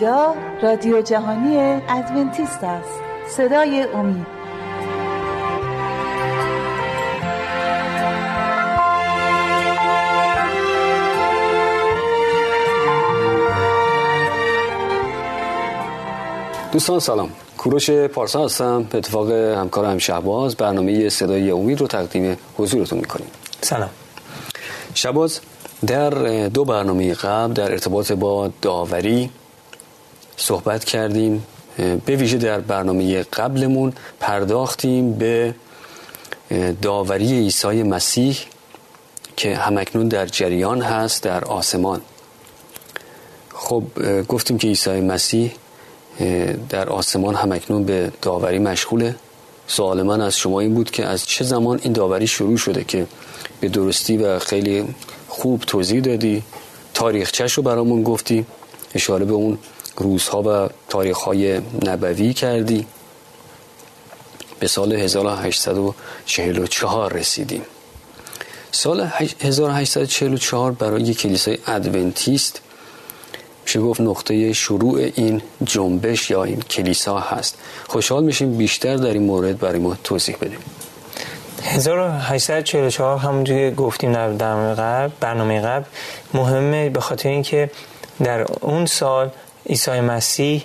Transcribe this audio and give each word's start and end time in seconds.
اینجا 0.00 0.34
رادیو 0.62 1.02
جهانی 1.02 1.56
ادونتیست 1.88 2.64
است. 2.64 2.88
صدای 3.28 3.82
امید. 3.94 4.26
دوستان 16.72 17.00
سلام. 17.00 17.30
کوروش 17.58 17.90
پارسا 17.90 18.44
هستم. 18.44 18.82
به 18.82 18.98
اتفاق 18.98 19.30
همکار 19.30 19.84
هم 19.84 19.98
شهباز 19.98 20.56
برنامه 20.56 21.08
صدای 21.08 21.50
امید 21.50 21.80
رو 21.80 21.86
تقدیم 21.86 22.36
حضورتون 22.56 22.98
می‌کنیم. 22.98 23.28
سلام. 23.60 23.90
شباز 24.94 25.40
در 25.86 26.10
دو 26.48 26.64
برنامه 26.64 27.14
قبل 27.14 27.52
در 27.52 27.70
ارتباط 27.70 28.12
با 28.12 28.50
داوری 28.62 29.30
صحبت 30.38 30.84
کردیم 30.84 31.46
به 31.76 32.16
ویژه 32.16 32.38
در 32.38 32.60
برنامه 32.60 33.22
قبلمون 33.22 33.92
پرداختیم 34.20 35.12
به 35.12 35.54
داوری 36.82 37.32
عیسی 37.32 37.82
مسیح 37.82 38.38
که 39.36 39.56
همکنون 39.56 40.08
در 40.08 40.26
جریان 40.26 40.82
هست 40.82 41.22
در 41.22 41.44
آسمان. 41.44 42.00
خب 43.54 43.82
گفتیم 44.28 44.58
که 44.58 44.68
عیسی 44.68 45.00
مسیح 45.00 45.52
در 46.68 46.88
آسمان 46.88 47.34
همکنون 47.34 47.84
به 47.84 48.12
داوری 48.22 48.58
مشغوله. 48.58 49.14
سوال 49.66 50.02
من 50.02 50.20
از 50.20 50.36
شما 50.36 50.60
این 50.60 50.74
بود 50.74 50.90
که 50.90 51.06
از 51.06 51.26
چه 51.26 51.44
زمان 51.44 51.80
این 51.82 51.92
داوری 51.92 52.26
شروع 52.26 52.56
شده 52.56 52.84
که 52.84 53.06
به 53.60 53.68
درستی 53.68 54.16
و 54.16 54.38
خیلی 54.38 54.94
خوب 55.28 55.60
توضیح 55.60 56.00
دادی؟ 56.00 56.42
تاریخچش 56.94 57.52
رو 57.52 57.62
برامون 57.62 58.02
گفتی 58.02 58.46
اشاره 58.94 59.24
به 59.24 59.32
اون 59.32 59.58
روزها 59.98 60.42
و 60.42 60.68
تاریخهای 60.88 61.60
نبوی 61.86 62.34
کردی. 62.34 62.86
به 64.60 64.66
سال 64.66 64.92
1844 64.92 67.12
رسیدیم. 67.12 67.62
سال 68.72 69.08
1844 69.40 70.72
برای 70.72 71.14
کلیسای 71.14 71.58
ادونتیست 71.66 72.60
میشه 73.64 73.80
گفت 73.80 74.00
نقطه 74.00 74.52
شروع 74.52 75.10
این 75.14 75.42
جنبش 75.64 76.30
یا 76.30 76.44
این 76.44 76.60
کلیسا 76.60 77.18
هست. 77.18 77.58
خوشحال 77.88 78.24
میشیم 78.24 78.56
بیشتر 78.56 78.96
در 78.96 79.12
این 79.12 79.22
مورد 79.22 79.58
برای 79.58 79.78
ما 79.78 79.96
توضیح 80.04 80.36
بدیم. 80.36 80.58
1844 81.62 83.18
همونجوری 83.18 83.70
گفتیم 83.70 84.12
در 84.12 84.30
برنامه 84.30 84.74
قبل 84.74 85.12
برنامه 85.20 85.60
قبل 85.60 85.84
مهمه 86.34 86.90
به 86.90 87.00
خاطر 87.00 87.28
اینکه 87.28 87.70
در 88.24 88.46
اون 88.60 88.86
سال 88.86 89.30
عیسی 89.68 90.00
مسیح 90.00 90.64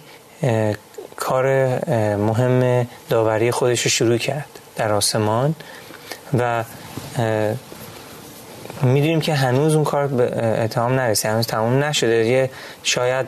کار 1.15 1.45
مهم 2.15 2.87
داوری 3.09 3.51
خودش 3.51 3.81
رو 3.81 3.89
شروع 3.89 4.17
کرد 4.17 4.49
در 4.75 4.91
آسمان 4.91 5.55
و 6.39 6.63
می‌دونیم 8.81 9.21
که 9.21 9.33
هنوز 9.33 9.75
اون 9.75 9.83
کار 9.83 10.07
به 10.07 10.45
اتهام 10.63 10.93
نرسید 10.93 11.31
هنوز 11.31 11.47
تمام 11.47 11.83
نشده. 11.83 12.25
یه 12.25 12.49
شاید 12.83 13.27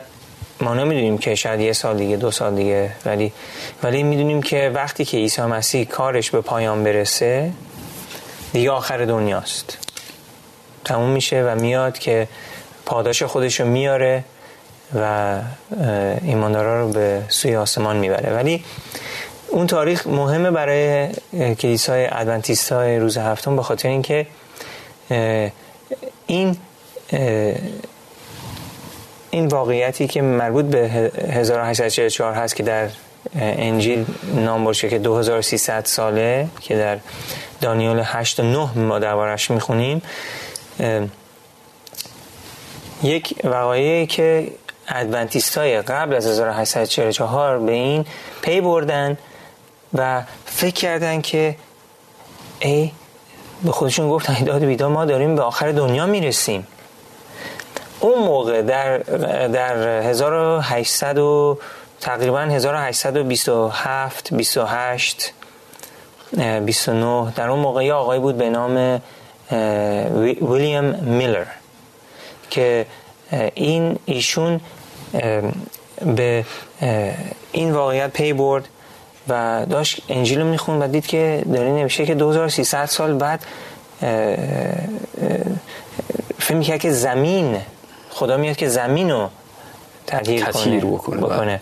ما 0.60 0.74
نمی‌دونیم 0.74 1.18
که 1.18 1.34
شاید 1.34 1.60
یه 1.60 1.72
سال 1.72 1.96
دیگه 1.96 2.16
دو 2.16 2.30
سال 2.30 2.54
دیگه 2.54 2.92
ولی 3.04 3.32
ولی 3.82 4.02
می‌دونیم 4.02 4.42
که 4.42 4.70
وقتی 4.74 5.04
که 5.04 5.16
عیسی 5.16 5.42
مسیح 5.42 5.84
کارش 5.84 6.30
به 6.30 6.40
پایان 6.40 6.84
برسه 6.84 7.52
دیگه 8.52 8.70
آخر 8.70 9.04
دنیاست. 9.04 9.78
تموم 10.84 11.10
میشه 11.10 11.42
و 11.42 11.54
میاد 11.60 11.98
که 11.98 12.28
پاداش 12.86 13.22
خودش 13.22 13.60
رو 13.60 13.66
میاره. 13.66 14.24
و 14.94 15.40
ایماندارا 16.22 16.80
رو 16.80 16.92
به 16.92 17.22
سوی 17.28 17.56
آسمان 17.56 17.96
می‌بره. 17.96 18.34
ولی 18.34 18.64
اون 19.48 19.66
تاریخ 19.66 20.06
مهمه 20.06 20.50
برای 20.50 21.08
کلیسای 21.54 22.08
ادونتیست 22.12 22.72
های 22.72 22.98
روز 22.98 23.18
هفتم 23.18 23.56
به 23.56 23.62
خاطر 23.62 23.88
اینکه 23.88 24.26
این 26.26 26.56
این 29.30 29.46
واقعیتی 29.46 30.06
که 30.06 30.22
مربوط 30.22 30.64
به 30.64 30.78
1844 31.30 32.34
هست 32.34 32.56
که 32.56 32.62
در 32.62 32.88
انجیل 33.40 34.04
نام 34.34 34.64
برشه 34.64 34.88
که 34.88 34.98
2300 34.98 35.84
ساله 35.84 36.48
که 36.60 36.76
در 36.76 36.98
دانیال 37.60 38.00
8 38.04 38.40
و 38.40 38.42
9 38.42 38.78
ما 38.78 38.98
دربارش 38.98 39.50
می‌خونیم 39.50 40.02
یک 43.02 43.34
وقایعی 43.44 44.06
که 44.06 44.52
ادونتیست 44.88 45.58
های 45.58 45.82
قبل 45.82 46.14
از 46.14 46.26
1844 46.26 47.58
به 47.58 47.72
این 47.72 48.06
پی 48.42 48.60
بردن 48.60 49.18
و 49.94 50.22
فکر 50.44 50.74
کردن 50.74 51.20
که 51.20 51.56
ای 52.60 52.92
به 53.64 53.72
خودشون 53.72 54.08
گفتن 54.08 54.34
ایداد 54.34 54.64
بیداد 54.64 54.90
ما 54.90 55.04
داریم 55.04 55.36
به 55.36 55.42
آخر 55.42 55.72
دنیا 55.72 56.06
می‌رسیم. 56.06 56.66
اون 58.00 58.18
موقع 58.18 58.62
در 58.62 58.98
در 59.48 59.76
1800 60.02 61.18
و 61.18 61.58
تقریبا 62.00 62.40
1827 62.40 64.34
28 64.34 65.32
29 66.64 67.32
در 67.36 67.48
اون 67.48 67.58
موقع 67.58 67.84
یه 67.84 67.92
آقای 67.92 68.18
بود 68.18 68.36
به 68.36 68.50
نام 68.50 69.00
ویلیام 70.42 70.84
میلر 70.84 71.44
که 72.50 72.86
این 73.54 73.98
ایشون 74.04 74.60
به 76.16 76.44
این 77.52 77.72
واقعیت 77.72 78.10
پی 78.10 78.32
برد 78.32 78.68
و 79.28 79.66
داشت 79.70 80.02
انجیل 80.08 80.40
رو 80.40 80.46
میخون 80.46 80.82
و 80.82 80.88
دید 80.88 81.06
که 81.06 81.42
داره 81.52 81.70
نوشته 81.70 82.06
که 82.06 82.14
2300 82.14 82.86
سال 82.86 83.14
بعد 83.14 83.46
فکر 86.38 86.54
می‌کرد 86.54 86.80
که 86.80 86.90
زمین 86.90 87.56
خدا 88.10 88.36
میاد 88.36 88.56
که 88.56 88.68
زمین 88.68 89.10
رو 89.10 89.28
تغییر 90.06 90.44
کنه, 90.44 90.80
بکنه, 90.80 91.20
بکنه. 91.20 91.60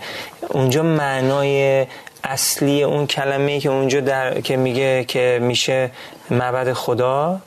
اونجا 0.48 0.82
معنای 0.82 1.86
اصلی 2.24 2.82
اون 2.82 3.06
کلمه 3.06 3.60
که 3.60 3.68
اونجا 3.68 4.00
در 4.00 4.40
که 4.40 4.56
میگه 4.56 5.04
که 5.04 5.38
میشه 5.42 5.90
معبد 6.30 6.72
خدا 6.72 7.40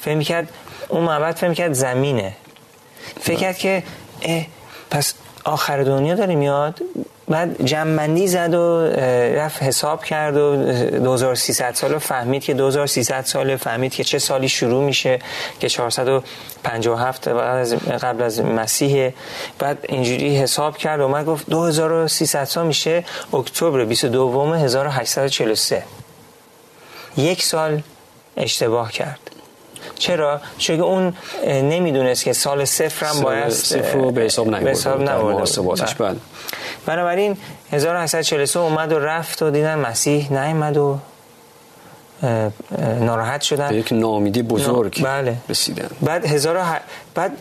فکر 0.00 0.14
می‌کرد 0.14 0.48
اون 0.88 1.02
معبد 1.04 1.34
فکر 1.34 1.48
می‌کرد 1.48 1.72
زمینه. 1.72 2.32
فکر 3.20 3.36
کرد 3.36 3.58
که 3.58 3.82
پس 4.92 5.14
آخر 5.44 5.82
دنیا 5.82 6.14
داره 6.14 6.34
میاد. 6.34 6.80
بعد 7.28 7.64
جمعندی 7.64 8.28
زد 8.28 8.54
و 8.54 8.86
رفت 9.36 9.62
حساب 9.62 10.04
کرد 10.04 10.36
و 10.36 10.56
2300 10.56 11.74
سال 11.74 11.98
فهمید 11.98 12.44
که 12.44 12.54
2300 12.54 13.24
سال 13.24 13.56
فهمید 13.56 13.94
که 13.94 14.04
چه 14.04 14.18
سالی 14.18 14.48
شروع 14.48 14.84
میشه 14.84 15.18
که 15.60 15.68
457 15.68 17.28
قبل 18.02 18.22
از 18.22 18.40
مسیح. 18.40 19.12
بعد 19.58 19.78
اینجوری 19.88 20.36
حساب 20.36 20.76
کرد 20.76 21.00
و 21.00 21.08
من 21.08 21.24
گفت 21.24 21.50
2300 21.50 22.44
سال 22.44 22.66
میشه 22.66 23.04
اکتبر 23.34 23.84
22 23.84 24.52
1843 24.52 25.82
یک 27.16 27.42
سال 27.42 27.82
اشتباه 28.36 28.92
کرد. 28.92 29.31
چرا؟ 30.02 30.40
چون 30.58 30.80
اون 30.80 31.14
نمی‌دونست 31.46 32.24
که 32.24 32.32
سال 32.32 32.64
صفر 32.64 33.06
هم 33.06 33.20
باید 33.20 33.48
صفر 33.48 33.98
رو 33.98 34.10
به 34.10 34.20
حساب 34.20 34.48
نبرده 34.48 34.70
بله. 35.98 36.16
بنابراین 36.86 37.36
1843 37.72 38.60
اومد 38.60 38.92
و 38.92 38.98
رفت 38.98 39.42
و 39.42 39.50
دیدن 39.50 39.78
مسیح 39.78 40.32
نیامد 40.32 40.76
و 40.76 40.98
ناراحت 43.00 43.42
شدن 43.42 43.68
به 43.68 43.76
یک 43.76 43.92
نامیدی 43.92 44.42
بزرگ 44.42 45.04
بله. 45.04 45.36
رسیدن 45.48 45.88
بعد 46.00 46.26
هزار 46.26 46.58
بعد 47.14 47.32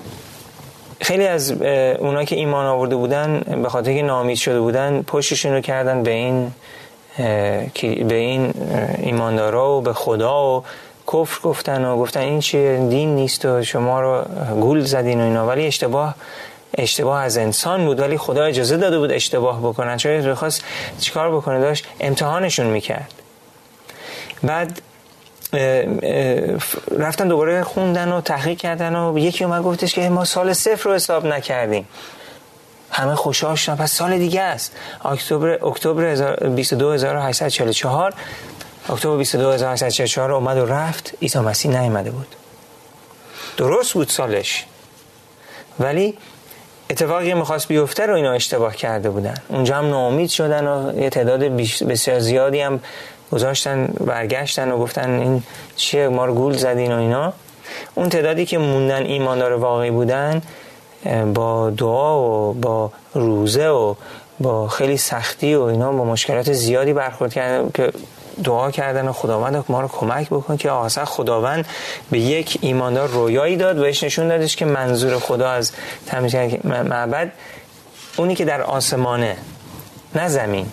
خیلی 1.02 1.28
از 1.28 1.52
اونا 2.00 2.24
که 2.24 2.36
ایمان 2.36 2.66
آورده 2.66 2.96
بودن 2.96 3.40
به 3.64 3.70
خاطر 3.70 3.94
که 3.94 4.02
نامید 4.02 4.38
شده 4.38 4.60
بودن 4.60 5.02
پشتشون 5.02 5.54
رو 5.54 5.62
کردن 5.62 6.04
به 6.04 6.12
این 6.12 6.52
به 8.08 8.16
این 8.16 8.54
ایماندارا 8.98 9.78
و 9.78 9.82
به 9.82 9.94
خدا 9.94 10.58
و 10.58 10.64
کفر 11.14 11.42
گفتن 11.42 11.86
و 11.86 11.98
گفتن 11.98 12.20
این 12.20 12.40
چیه 12.40 12.88
دین 12.90 13.16
نیست 13.16 13.46
و 13.46 13.64
شما 13.64 14.02
رو 14.02 14.22
گول 14.56 14.82
زدین 14.82 15.22
و 15.22 15.24
اینا. 15.24 15.48
ولی 15.48 15.68
اشتباه 15.68 16.16
اشتباه 16.78 17.22
از 17.22 17.38
انسان 17.38 17.86
بود. 17.86 18.00
ولی 18.00 18.18
خدا 18.18 18.44
اجازه 18.44 18.78
داده 18.78 19.00
بود 19.00 19.12
اشتباه 19.12 19.60
بکنن. 19.60 19.98
چون 19.98 20.34
خواست 20.34 20.64
چیکار 21.00 21.36
بکنه؟ 21.36 21.60
داشت 21.60 21.88
امتحانشون 22.00 22.66
می‌کرد. 22.66 23.14
بعد 24.44 24.82
رفتن 26.98 27.28
دوباره 27.28 27.64
خوندن 27.64 28.12
و 28.12 28.22
تحقیق 28.22 28.58
کردن 28.58 28.96
و 28.96 29.18
یکی 29.18 29.44
اومد 29.44 29.64
گفتش 29.64 29.94
که 29.94 30.10
ما 30.10 30.26
سال 30.26 30.54
صفر 30.54 30.90
رو 30.90 30.96
حساب 30.96 31.26
نکردیم. 31.26 31.88
همه 32.92 33.16
خوشحال 33.16 33.56
شدن. 33.56 33.76
پس 33.76 33.92
سال 33.92 34.18
دیگه 34.18 34.42
است. 34.42 34.76
اکتبر 35.06 35.66
اکتبر 35.66 36.14
22844 36.16 38.14
اکتبر 38.90 39.18
22844 39.18 40.32
اومد 40.32 40.58
و 40.58 40.66
رفت. 40.66 41.14
عیسی 41.22 41.40
مسیح 41.40 41.72
نیامده 41.80 42.12
بود. 42.12 42.28
درست 43.58 43.94
بود 43.94 44.10
سالش. 44.10 44.66
ولی 45.80 46.18
اتفاقی 46.90 47.34
می‌خواست 47.34 47.68
بیفته 47.68 48.06
رو 48.06 48.16
اینا 48.16 48.32
اشتباه 48.32 48.76
کرده 48.76 49.10
بودن. 49.10 49.36
اونجا 49.50 49.76
هم 49.76 49.90
ناامید 49.90 50.30
شدن 50.30 50.68
و 50.68 51.00
یه 51.00 51.10
تعداد 51.10 51.44
بسیار 51.88 52.20
زیادی 52.20 52.62
هم 52.62 52.80
گذاشتن 53.32 53.86
برگشتن 53.86 54.72
و 54.72 54.78
گفتن 54.78 55.20
این 55.20 55.44
چیه 55.76 56.08
ما 56.08 56.26
رو 56.26 56.34
گول 56.34 56.54
زدین 56.54 56.92
و 56.92 56.98
اینا. 56.98 57.34
اون 57.96 58.10
تعدادی 58.10 58.46
که 58.46 58.58
موندن 58.58 59.04
ایماندار 59.04 59.54
واقعی 59.54 59.92
بودن 59.92 60.42
با 61.34 61.70
دعا 61.70 62.22
و 62.22 62.54
با 62.54 62.92
روزه 63.14 63.68
و 63.68 63.96
با 64.40 64.68
خیلی 64.68 64.98
سختی 64.98 65.56
و 65.56 65.62
اینا 65.62 65.92
با 65.92 66.04
مشکلات 66.04 66.54
زیادی 66.54 66.94
برخورد 66.94 67.34
کردن 67.34 67.70
که 67.74 67.92
دعا 68.44 68.72
کردن 68.72 69.08
و 69.08 69.14
خداوند 69.14 69.66
ما 69.70 69.82
رو 69.82 69.88
کمک 69.88 70.30
بکن 70.30 70.58
که 70.58 70.70
آسا 70.70 71.06
خداوند 71.06 71.66
به 72.12 72.20
یک 72.20 72.58
ایماندار 72.62 73.08
رویایی 73.08 73.58
داد 73.58 73.78
و 73.78 73.82
بهش 73.82 74.04
نشون 74.04 74.28
دادش 74.28 74.56
که 74.56 74.66
منظور 74.66 75.20
خدا 75.20 75.50
از 75.50 75.72
تمیز 76.06 76.36
معبد 76.64 77.32
اونی 78.18 78.36
که 78.36 78.46
در 78.46 78.62
آسمانه 78.62 79.38
نه 80.16 80.28
زمین 80.28 80.66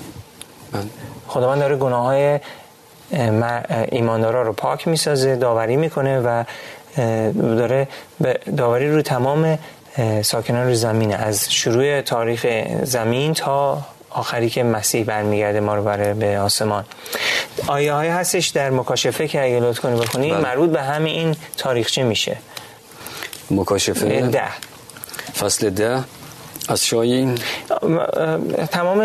بله. 0.73 0.83
خداوند 1.29 1.61
داره 1.61 1.77
گناه 1.77 2.05
های 2.05 2.41
ایماندارا 3.91 4.43
رو 4.43 4.53
پاک 4.53 4.89
می‌سازه 4.89 5.37
داوری 5.37 5.77
می‌کنه 5.77 6.21
و 6.21 6.45
داره 7.35 7.89
داوری 8.57 8.91
رو 8.91 9.03
تمام 9.03 9.59
ساکنان 10.23 10.65
روی 10.65 10.75
زمینه 10.75 11.15
از 11.15 11.53
شروع 11.53 12.01
تاریخ 12.01 12.47
زمین 12.83 13.35
تا 13.35 13.79
آخری 14.11 14.51
که 14.51 14.63
مسیح 14.63 15.05
برمیگرده 15.05 15.61
ما 15.61 15.75
رو 15.75 15.85
بره 15.85 16.15
به 16.15 16.39
آسمان. 16.39 16.85
آیه 17.67 17.93
های 17.93 18.09
هستش 18.09 18.49
در 18.49 18.71
مکاشفه 18.71 19.29
که 19.29 19.45
اگه 19.45 19.61
لطف 19.61 19.81
کنی 19.81 20.01
بخونی 20.01 20.31
بله. 20.31 20.41
مربوط 20.41 20.71
به 20.71 20.83
همین 20.83 21.15
این 21.15 21.37
تاریخچه 21.57 22.03
میشه. 22.03 22.37
مکاشفه؟ 23.51 24.21
ده. 24.21 24.49
فصل 25.39 25.71
ده. 25.71 26.05
از 26.69 26.85
شاین 26.85 27.39
تمام 28.71 29.01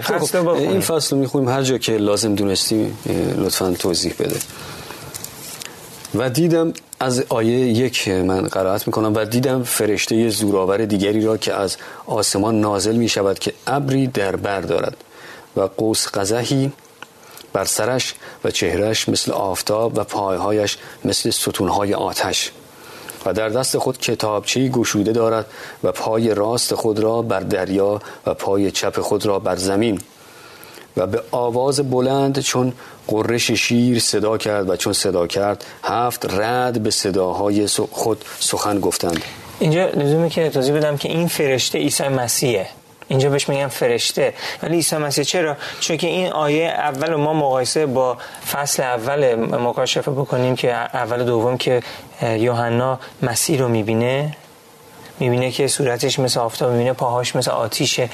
فصل 0.00 0.40
خب، 0.40 0.48
این 0.48 0.80
فصل 0.80 1.16
رو 1.16 1.22
می‌خونیم. 1.22 1.48
هر 1.48 1.62
جا 1.62 1.78
که 1.78 1.92
لازم 1.92 2.34
دونستی 2.34 2.92
لطفا 3.36 3.74
توضیح 3.78 4.14
بده. 4.18 4.36
و 6.14 6.30
دیدم 6.30 6.72
از 7.02 7.24
آیه 7.28 7.58
یک 7.58 8.08
من 8.08 8.40
قرائت 8.40 8.86
می‌کنم 8.86 9.14
و 9.14 9.24
دیدم 9.24 9.62
فرشته 9.62 10.28
زورآور 10.28 10.84
دیگری 10.84 11.24
را 11.24 11.36
که 11.36 11.54
از 11.54 11.76
آسمان 12.06 12.60
نازل 12.60 12.96
می 12.96 13.08
شود 13.08 13.38
که 13.38 13.52
ابری 13.66 14.06
در 14.06 14.36
بر 14.36 14.60
دارد 14.60 14.96
و 15.56 15.60
قوس 15.60 16.08
قزحی 16.08 16.72
بر 17.52 17.64
سرش 17.64 18.14
و 18.44 18.50
چهرش 18.50 19.08
مثل 19.08 19.32
آفتاب 19.32 19.98
و 19.98 20.04
پایهایش 20.04 20.78
مثل 21.04 21.30
ستونهای 21.30 21.94
آتش 21.94 22.52
و 23.26 23.32
در 23.32 23.48
دست 23.48 23.78
خود 23.78 23.98
کتابچی 23.98 24.68
گشوده 24.68 25.12
دارد 25.12 25.46
و 25.84 25.92
پای 25.92 26.34
راست 26.34 26.74
خود 26.74 26.98
را 26.98 27.22
بر 27.22 27.40
دریا 27.40 28.00
و 28.26 28.34
پای 28.34 28.70
چپ 28.70 29.00
خود 29.00 29.26
را 29.26 29.38
بر 29.38 29.56
زمین. 29.56 30.00
و 30.96 31.06
به 31.06 31.22
آواز 31.30 31.90
بلند 31.90 32.38
چون 32.38 32.72
قرش 33.08 33.50
شیر 33.50 33.98
صدا 33.98 34.38
کرد 34.38 34.70
و 34.70 34.76
چون 34.76 34.92
صدا 34.92 35.26
کرد 35.26 35.64
هفت 35.84 36.26
رد 36.34 36.82
به 36.82 36.90
صداهای 36.90 37.66
خود 37.90 38.24
سخن 38.40 38.80
گفتند. 38.80 39.22
اینجا 39.58 39.86
لزومه 39.86 40.28
که 40.30 40.50
توضیح 40.50 40.74
بدم 40.74 40.96
که 40.96 41.08
این 41.08 41.28
فرشته 41.28 41.78
عیسی 41.78 42.08
مسیحه. 42.08 42.66
اینجا 43.08 43.30
بهش 43.30 43.48
میگن 43.48 43.68
فرشته. 43.68 44.34
ولی 44.62 44.74
عیسی 44.74 44.96
مسیح 44.96 45.24
چرا؟ 45.24 45.56
چون 45.80 45.96
که 45.96 46.06
این 46.06 46.32
آیه 46.32 46.66
اول 46.66 47.14
ما 47.14 47.32
مقایسه 47.32 47.86
با 47.86 48.18
فصل 48.52 48.82
اول 48.82 49.34
مکاشفه 49.34 50.10
بکنیم 50.10 50.56
که 50.56 50.72
اول 50.72 51.24
دوم 51.24 51.56
که 51.56 51.82
یوحنا 52.22 52.98
مسیح 53.22 53.58
رو 53.58 53.68
می‌بینه. 53.68 54.36
می‌بینه 55.18 55.50
که 55.50 55.68
صورتش 55.68 56.18
مثل 56.18 56.40
آفتاب 56.40 56.70
می‌بینه 56.72 56.92
پاهاش 56.92 57.36
مثل 57.36 57.50
آتیشه. 57.50 58.08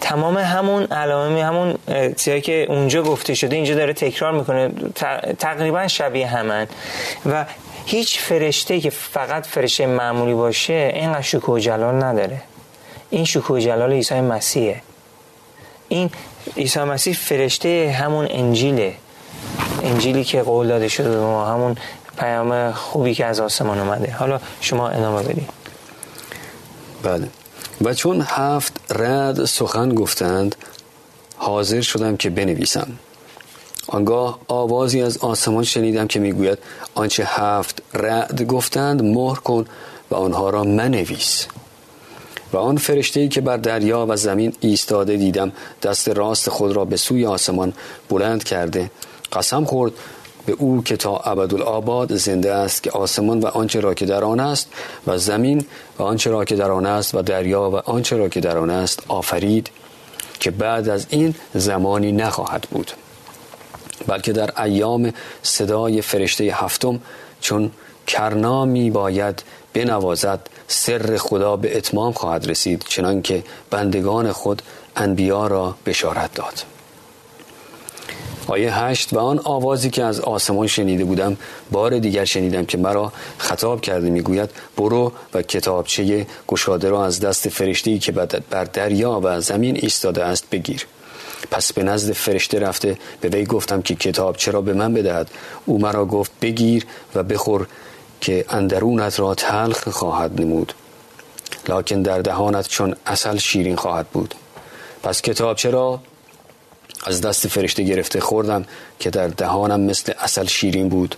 تمام 0.00 0.38
همون 0.38 0.82
علائم 0.84 1.36
همون 1.36 1.74
چیزایی 2.16 2.40
که 2.40 2.66
اونجا 2.68 3.02
گفته 3.02 3.34
شده 3.34 3.56
اینجا 3.56 3.74
داره 3.74 3.92
تکرار 3.92 4.32
می‌کنه. 4.32 4.70
تقریبا 5.38 5.88
شبیه 5.88 6.26
همن. 6.26 6.66
و 7.26 7.44
هیچ 7.86 8.18
فرشته 8.18 8.80
که 8.80 8.90
فقط 8.90 9.46
فرشته 9.46 9.86
معمولی 9.86 10.34
باشه 10.34 10.92
اینقدر 10.94 11.22
شکوه 11.22 11.60
جلال 11.60 12.04
نداره. 12.04 12.42
این 13.10 13.24
شکوه 13.24 13.60
جلال 13.60 13.92
عیسی 13.92 14.20
مسیحه. 14.20 14.82
این 15.88 16.10
عیسی 16.56 16.80
مسیح 16.80 17.14
فرشته 17.14 17.96
همون 18.00 18.26
انجیله. 18.30 18.94
انجیلی 19.82 20.24
که 20.24 20.42
قول 20.42 20.68
داده 20.68 20.88
شده 20.88 21.10
به 21.10 21.20
ما 21.20 21.46
همون 21.46 21.76
پیام 22.18 22.72
خوبی 22.72 23.14
که 23.14 23.26
از 23.26 23.40
آسمان 23.40 23.78
اومده. 23.78 24.12
حالا 24.12 24.40
شما 24.60 24.88
ادامه 24.88 25.22
بدید 25.22 25.48
بله. 27.02 27.28
و 27.84 27.94
چون 27.94 28.24
هفت 28.26 28.80
رد 28.90 29.44
سخن 29.44 29.94
گفتند 29.94 30.56
حاضر 31.36 31.80
شدم 31.80 32.16
که 32.16 32.30
بنویسم. 32.30 32.88
آنگاه 33.88 34.40
آوازی 34.48 35.02
از 35.02 35.18
آسمان 35.18 35.64
شنیدم 35.64 36.06
که 36.06 36.20
می‌گوید 36.20 36.58
آنچه 36.94 37.24
هفت 37.26 37.82
رد 37.94 38.42
گفتند 38.42 39.02
مهر 39.02 39.36
کن 39.36 39.66
و 40.10 40.14
آنها 40.14 40.50
را 40.50 40.64
منویس. 40.64 41.46
و 42.52 42.56
آن 42.56 42.76
فرشته 42.76 43.28
که 43.28 43.40
بر 43.40 43.56
دریا 43.56 44.06
و 44.08 44.16
زمین 44.16 44.52
ایستاده 44.60 45.16
دیدم 45.16 45.52
دست 45.82 46.08
راست 46.08 46.50
خود 46.50 46.72
را 46.72 46.84
به 46.84 46.96
سوی 46.96 47.26
آسمان 47.26 47.72
بلند 48.08 48.44
کرده 48.44 48.90
قسم 49.32 49.64
خورد 49.64 49.92
به 50.46 50.52
او 50.58 50.82
که 50.82 50.96
تا 50.96 51.16
ابدالآباد 51.16 52.16
زنده 52.16 52.52
است 52.52 52.82
که 52.82 52.90
آسمان 52.90 53.40
و 53.40 53.46
آنچه 53.46 53.80
را 53.80 53.94
که 53.94 54.06
در 54.06 54.24
آن 54.24 54.40
است 54.40 54.68
و 55.06 55.18
زمین 55.18 55.64
و 55.98 56.02
آنچه 56.02 56.30
را 56.30 56.44
که 56.44 56.56
در 56.56 56.70
آن 56.70 56.86
است 56.86 57.14
و 57.14 57.22
دریا 57.22 57.70
و 57.70 57.76
آنچه 57.76 58.16
را 58.16 58.28
که 58.28 58.40
در 58.40 58.58
آن 58.58 58.70
است 58.70 59.02
آفرید 59.08 59.70
که 60.40 60.50
بعد 60.50 60.88
از 60.88 61.06
این 61.10 61.34
زمانی 61.54 62.12
نخواهد 62.12 62.66
بود. 62.70 62.90
بلکه 64.06 64.32
در 64.32 64.62
ایام 64.62 65.12
صدای 65.42 66.02
فرشته 66.02 66.44
هفتم 66.44 67.00
چون 67.40 67.70
کرنا 68.06 68.64
می 68.64 68.90
باید 68.90 69.42
بنوازد 69.72 70.40
سر 70.68 71.16
خدا 71.16 71.56
به 71.56 71.76
اتمام 71.76 72.12
خواهد 72.12 72.50
رسید 72.50 72.84
چنانکه 72.88 73.42
بندگان 73.70 74.32
خود 74.32 74.62
انبیا 74.96 75.46
را 75.46 75.74
بشارت 75.86 76.34
داد. 76.34 76.75
آیه 78.46 78.74
هشت 78.74 79.12
و 79.12 79.18
آن 79.18 79.40
آوازی 79.44 79.90
که 79.90 80.04
از 80.04 80.20
آسمان 80.20 80.66
شنیده 80.66 81.04
بودم 81.04 81.36
بار 81.70 81.98
دیگر 81.98 82.24
شنیدم 82.24 82.66
که 82.66 82.78
مرا 82.78 83.12
خطاب 83.38 83.80
کرده 83.80 84.10
می‌گوید 84.10 84.50
برو 84.76 85.12
و 85.34 85.42
کتابچه 85.42 86.26
گشاده 86.48 86.88
را 86.88 87.06
از 87.06 87.20
دست 87.20 87.48
فرشته 87.48 87.98
که 87.98 88.12
بر 88.12 88.64
دریا 88.64 89.20
و 89.24 89.40
زمین 89.40 89.76
ایستاده 89.76 90.24
است 90.24 90.50
بگیر. 90.50 90.86
پس 91.50 91.72
به 91.72 91.82
نزد 91.82 92.12
فرشته 92.12 92.58
رفته 92.58 92.98
به 93.20 93.28
وی 93.28 93.44
گفتم 93.44 93.82
که 93.82 93.94
کتاب 93.94 94.36
چرا 94.36 94.60
به 94.60 94.74
من 94.74 94.94
بدهد. 94.94 95.30
او 95.66 95.78
مرا 95.78 96.04
گفت 96.06 96.32
بگیر 96.40 96.86
و 97.14 97.22
بخور 97.22 97.66
که 98.20 98.44
اندرونت 98.48 99.20
را 99.20 99.34
تلخ 99.34 99.88
خواهد 99.88 100.40
نمود. 100.40 100.72
لکن 101.68 102.02
در 102.02 102.18
دهانت 102.18 102.68
چون 102.68 102.96
اصل 103.06 103.36
شیرین 103.36 103.76
خواهد 103.76 104.06
بود. 104.06 104.34
پس 105.02 105.22
کتاب 105.22 105.56
چرا 105.56 106.00
از 107.06 107.20
دست 107.20 107.48
فرشته 107.48 107.82
گرفته 107.82 108.20
خوردم 108.20 108.64
که 108.98 109.10
در 109.10 109.28
دهانم 109.28 109.80
مثل 109.80 110.12
اصل 110.18 110.46
شیرین 110.46 110.88
بود. 110.88 111.16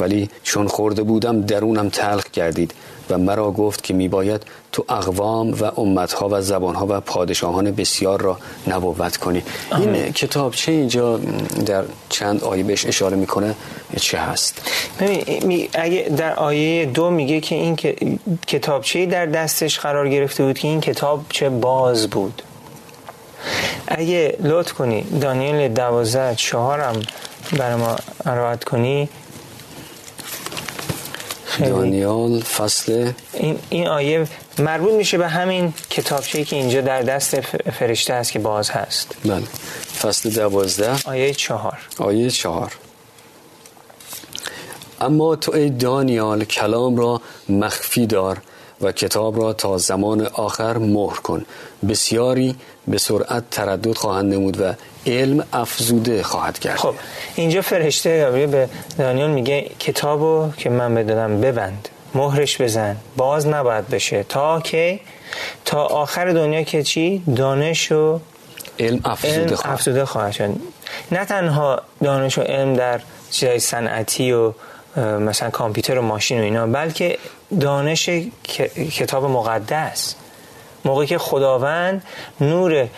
ولی 0.00 0.30
چون 0.42 0.68
خورده 0.68 1.02
بودم 1.02 1.40
درونم 1.40 1.88
تلخ 1.88 2.30
گردید 2.30 2.74
و 3.10 3.18
مرا 3.18 3.50
گفت 3.50 3.82
که 3.82 3.94
میباید 3.94 4.42
تو 4.72 4.84
اقوام 4.88 5.52
و 5.52 5.80
امتها 5.80 6.28
و 6.30 6.40
زبانها 6.42 6.86
و 6.88 7.00
پادشاهان 7.00 7.70
بسیار 7.70 8.20
را 8.20 8.38
نبوت 8.66 9.16
کنی. 9.16 9.42
این 9.76 10.12
کتاب 10.12 10.54
چه 10.54 10.72
اینجا 10.72 11.16
در 11.66 11.84
چند 12.08 12.44
آیه 12.44 12.62
بهش 12.62 12.86
اشاره 12.86 13.16
می‌کنه؟ 13.16 13.54
چه 14.00 14.18
هست؟ 14.18 14.62
اگه 15.74 16.12
در 16.16 16.34
آیه 16.34 16.86
دو 16.86 17.10
میگه 17.10 17.40
که 17.40 17.54
این 17.54 17.76
کتابچه 18.46 19.06
در 19.06 19.26
دستش 19.26 19.78
قرار 19.78 20.08
گرفته 20.08 20.44
بود 20.44 20.58
که 20.58 20.68
این 20.68 20.80
کتاب 20.80 21.24
چه 21.28 21.48
باز 21.48 22.10
بود. 22.10 22.42
اگه 23.88 24.36
لطف 24.40 24.72
کنی 24.72 25.02
دانیل 25.02 25.68
دوازده 25.68 26.34
چهارم 26.34 27.02
برای 27.52 27.74
ما 27.74 27.96
روایت 28.24 28.64
کنی. 28.64 29.08
دانیال 31.58 32.40
فصل. 32.40 33.12
این, 33.32 33.58
این 33.70 33.88
آیه 33.88 34.26
مربوط 34.58 34.92
میشه 34.92 35.18
به 35.18 35.28
همین 35.28 35.74
کتابچه 35.90 36.44
که 36.44 36.56
اینجا 36.56 36.80
در 36.80 37.02
دست 37.02 37.40
فرشته 37.70 38.12
است 38.14 38.32
که 38.32 38.38
باز 38.38 38.70
هست. 38.70 39.14
بله. 39.24 39.42
فصل 40.02 40.30
دوازده. 40.30 40.96
آیه 41.04 41.34
چهار. 41.34 41.78
آیه 41.98 42.30
چهار. 42.30 42.72
اما 45.00 45.36
تو 45.36 45.52
ای 45.52 45.70
دانیال 45.70 46.44
کلام 46.44 46.96
را 46.96 47.20
مخفی 47.48 48.06
دار 48.06 48.38
و 48.80 48.92
کتاب 48.92 49.40
را 49.42 49.52
تا 49.52 49.78
زمان 49.78 50.26
آخر 50.26 50.78
مهر 50.78 51.16
کن. 51.16 51.44
بسیاری 51.88 52.56
به 52.88 52.98
سرعت 52.98 53.50
تردد 53.50 53.96
خواهند 53.96 54.34
نمود 54.34 54.60
و 54.60 54.74
علم 55.06 55.44
افزوده 55.52 56.22
خواهد 56.22 56.58
کرد. 56.58 56.76
خب 56.76 56.94
اینجا 57.34 57.62
فرشته 57.62 58.30
به 58.30 58.68
دانیال 58.98 59.30
میگه 59.30 59.70
کتابو 59.78 60.50
که 60.56 60.70
من 60.70 60.94
بدادم 60.94 61.40
ببند 61.40 61.88
مهرش 62.14 62.60
بزن 62.60 62.96
باز 63.16 63.46
نباید 63.46 63.88
بشه. 63.88 64.22
تا 64.22 64.60
که 64.60 65.00
تا 65.64 65.84
آخر 65.84 66.32
دنیا 66.32 66.62
که 66.62 66.82
چی؟ 66.82 67.22
دانش 67.36 67.92
و 67.92 68.20
علم 68.78 69.00
افزوده, 69.04 69.40
علم 69.40 69.58
افزوده 69.64 70.04
خواهد 70.04 70.32
شد. 70.32 70.50
نه 71.12 71.24
تنها 71.24 71.82
دانش 72.02 72.38
و 72.38 72.42
علم 72.42 72.74
در 72.74 73.00
چیزای 73.30 73.58
صنعتی 73.58 74.32
و 74.32 74.52
مثلا 74.96 75.50
کامپیوتر 75.50 75.98
و 75.98 76.02
ماشین 76.02 76.40
و 76.40 76.42
اینا 76.42 76.66
بلکه 76.66 77.18
دانش 77.60 78.10
کتاب 78.98 79.24
مقدس. 79.24 80.14
موقعی 80.84 81.06
که 81.06 81.18
خداوند 81.18 82.04
نور 82.40 82.88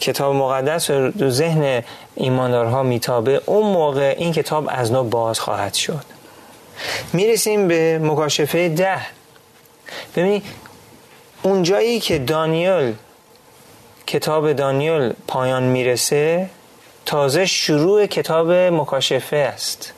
کتاب 0.00 0.34
مقدس 0.34 0.90
رو 0.90 1.30
ذهن 1.30 1.82
ایماندارها 2.14 2.82
میتابه 2.82 3.42
اون 3.46 3.72
موقع 3.72 4.14
این 4.18 4.32
کتاب 4.32 4.66
از 4.68 4.92
نو 4.92 5.04
باز 5.04 5.40
خواهد 5.40 5.74
شد. 5.74 6.04
می‌رسیم 7.12 7.68
به 7.68 7.98
مکاشفه 7.98 8.68
ده. 8.68 9.00
ببینید 10.16 10.42
اون 11.42 11.62
جایی 11.62 12.00
که 12.00 12.18
دانیل 12.18 12.94
کتاب 14.06 14.52
دانیل 14.52 15.12
پایان 15.26 15.62
می‌رسه 15.62 16.50
تازه 17.06 17.46
شروع 17.46 18.06
کتاب 18.06 18.50
مکاشفه 18.52 19.36
است. 19.36 19.92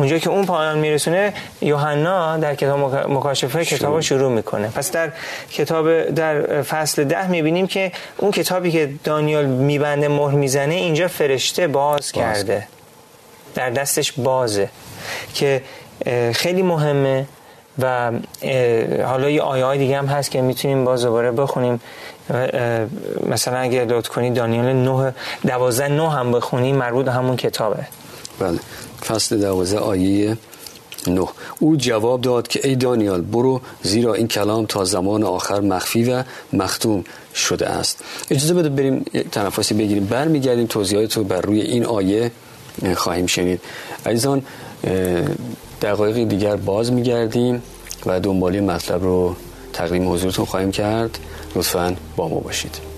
اونجا 0.00 0.18
که 0.18 0.30
اون 0.30 0.46
پایان 0.46 0.78
میرسونه 0.78 1.32
یوحنا 1.60 2.36
در 2.36 2.54
کتاب 2.54 2.94
مکاشفه 3.10 3.64
کتاب 3.64 4.00
شروع 4.00 4.32
می‌کنه. 4.32 4.68
پس 4.68 4.92
در 4.92 5.12
کتاب 5.50 6.02
در 6.02 6.62
فصل 6.62 7.04
ده 7.04 7.30
می‌بینیم 7.30 7.66
که 7.66 7.92
اون 8.16 8.30
کتابی 8.30 8.70
که 8.70 8.90
دانیال 9.04 9.46
میبنده 9.46 10.08
مهر 10.08 10.34
می‌زنه 10.34 10.74
اینجا 10.74 11.08
فرشته 11.08 11.66
باز, 11.66 11.98
باز. 11.98 12.12
کرده. 12.12 12.68
در 13.54 13.70
دستش 13.70 14.12
بازه. 14.12 14.68
که 15.34 15.62
خیلی 16.32 16.62
مهمه 16.62 17.26
و 17.78 18.12
حالا 19.04 19.30
یه 19.30 19.42
آیه 19.42 19.64
های 19.64 19.78
دیگه 19.78 19.98
هم 19.98 20.06
هست 20.06 20.30
که 20.30 20.42
می‌تونیم 20.42 20.84
باز 20.84 21.04
دوباره 21.04 21.30
بخونیم. 21.30 21.80
مثلا 23.26 23.58
اگه 23.58 23.84
لطف 23.84 24.08
کنی 24.08 24.30
دانیال 24.30 24.72
9 24.72 25.14
12 25.46 25.88
9 25.88 26.10
هم 26.10 26.32
بخونیم 26.32 26.76
مربوط 26.76 27.08
همون 27.08 27.36
کتابه. 27.36 27.86
بله. 28.38 28.58
فصل 29.10 29.38
دوازه 29.38 29.78
آیه 29.78 30.36
نه. 31.06 31.28
او 31.58 31.76
جواب 31.76 32.20
داد 32.20 32.48
که 32.48 32.68
ای 32.68 32.76
دانیال 32.76 33.20
برو 33.20 33.60
زیرا 33.82 34.14
این 34.14 34.28
کلام 34.28 34.66
تا 34.66 34.84
زمان 34.84 35.22
آخر 35.24 35.60
مخفی 35.60 36.04
و 36.04 36.24
مختوم 36.52 37.04
شده 37.34 37.66
است. 37.68 38.04
اجازه 38.30 38.54
بده 38.54 38.68
بریم 38.68 39.04
تنفسی 39.32 39.74
بگیریم. 39.74 40.04
برمیگردیم 40.04 40.66
توضیحات 40.66 41.16
رو 41.16 41.24
بر 41.24 41.40
روی 41.40 41.60
این 41.60 41.84
آیه 41.84 42.30
خواهیم 42.96 43.26
شنید. 43.26 43.60
عزیزان 44.06 44.42
دقایقی 45.82 46.24
دیگر 46.24 46.56
باز 46.56 46.92
میگردیم 46.92 47.62
و 48.06 48.20
دنبالی 48.20 48.60
مطلب 48.60 49.02
رو 49.02 49.36
تقدیم 49.72 50.12
حضورتون 50.12 50.44
خواهیم 50.44 50.70
کرد. 50.70 51.18
لطفا 51.56 51.96
با 52.16 52.28
ما 52.28 52.40
باشید. 52.40 52.89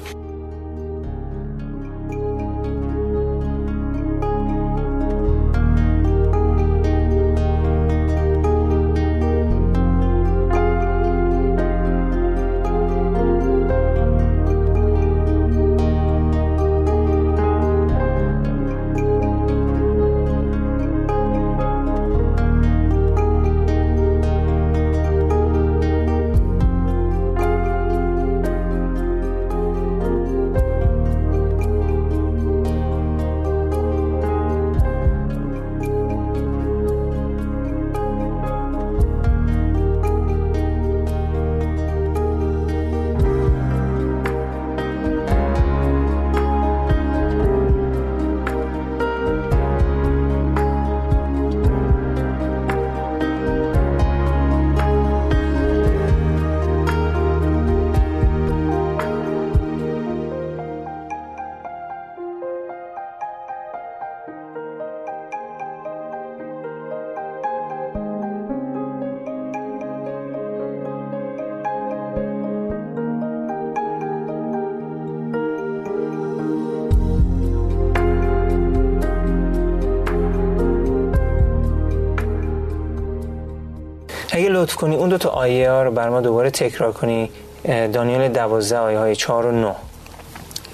لطف 84.63 84.75
کنی. 84.75 84.97
اون 84.97 85.09
دو 85.09 85.19
تا 85.19 85.29
آیه 85.29 85.71
ها 85.71 85.83
رو 85.83 85.91
بر 85.91 86.09
ما 86.09 86.21
دوباره 86.21 86.51
تکرار 86.51 86.93
کنی. 86.93 87.31
دانیال 87.65 88.29
دوازده 88.29 88.79
آیه 88.79 88.99
های 88.99 89.17
چهار 89.17 89.47
و 89.47 89.53
نو 89.53 89.73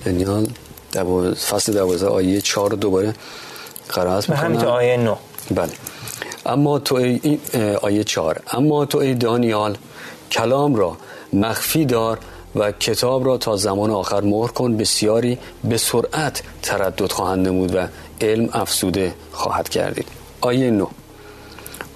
دانیال 0.04 0.46
فصل 1.34 1.72
دوازده 1.72 2.08
آیه 2.08 2.40
چهار 2.40 2.70
دوباره 2.70 3.14
قرائت 3.88 4.30
می‌کنم. 4.30 4.44
همین 4.44 4.64
آیه 4.64 4.96
نو 4.96 5.14
بله. 5.50 5.72
اما 6.46 6.78
تو 6.78 6.94
ای 6.94 7.38
آیه 7.82 8.04
چهار. 8.04 8.40
اما 8.52 8.84
تو 8.84 8.98
ای 8.98 9.14
دانیال 9.14 9.76
کلام 10.32 10.74
را 10.74 10.96
مخفی 11.32 11.84
دار 11.84 12.18
و 12.54 12.72
کتاب 12.72 13.26
را 13.26 13.38
تا 13.38 13.56
زمان 13.56 13.90
آخر 13.90 14.20
مهر 14.20 14.48
کن. 14.48 14.76
بسیاری 14.76 15.38
به 15.64 15.76
سرعت 15.76 16.42
تردد 16.62 17.12
خواهند 17.12 17.48
نمود 17.48 17.74
و 17.74 17.86
علم 18.20 18.48
افسوده 18.52 19.14
خواهد 19.32 19.68
کردید. 19.68 20.06
آیه 20.40 20.70
نو 20.70 20.86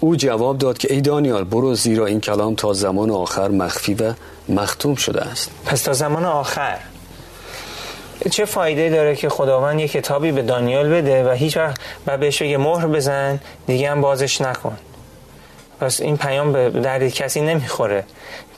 او 0.02 0.16
جواب 0.16 0.58
داد 0.58 0.78
که 0.78 0.94
ای 0.94 1.00
دانیال 1.00 1.44
برو 1.44 1.74
زیرا 1.74 2.06
این 2.06 2.20
کلام 2.20 2.54
تا 2.54 2.72
زمان 2.72 3.10
آخر 3.10 3.48
مخفی 3.48 3.94
و 3.94 4.12
مختوم 4.48 4.94
شده 4.94 5.20
است. 5.20 5.50
پس 5.66 5.82
تا 5.82 5.92
زمان 5.92 6.24
آخر. 6.24 6.78
چه 8.30 8.44
فایده 8.44 8.90
داره 8.90 9.16
که 9.16 9.28
خداوند 9.28 9.80
یه 9.80 9.88
کتابی 9.88 10.32
به 10.32 10.42
دانیال 10.42 10.88
بده 10.88 11.24
و 11.24 11.30
هیچ 11.30 11.56
وقت 11.56 11.76
و 12.06 12.18
بهش 12.18 12.42
بگه 12.42 12.56
مهر 12.56 12.86
بزن 12.86 13.40
دیگه 13.66 13.90
هم 13.90 14.00
بازش 14.00 14.40
نکن. 14.40 14.76
پس 15.80 16.00
این 16.00 16.16
پیام 16.16 16.52
به 16.52 16.70
درد 16.70 17.08
کسی 17.08 17.40
نمی‌خوره. 17.40 18.04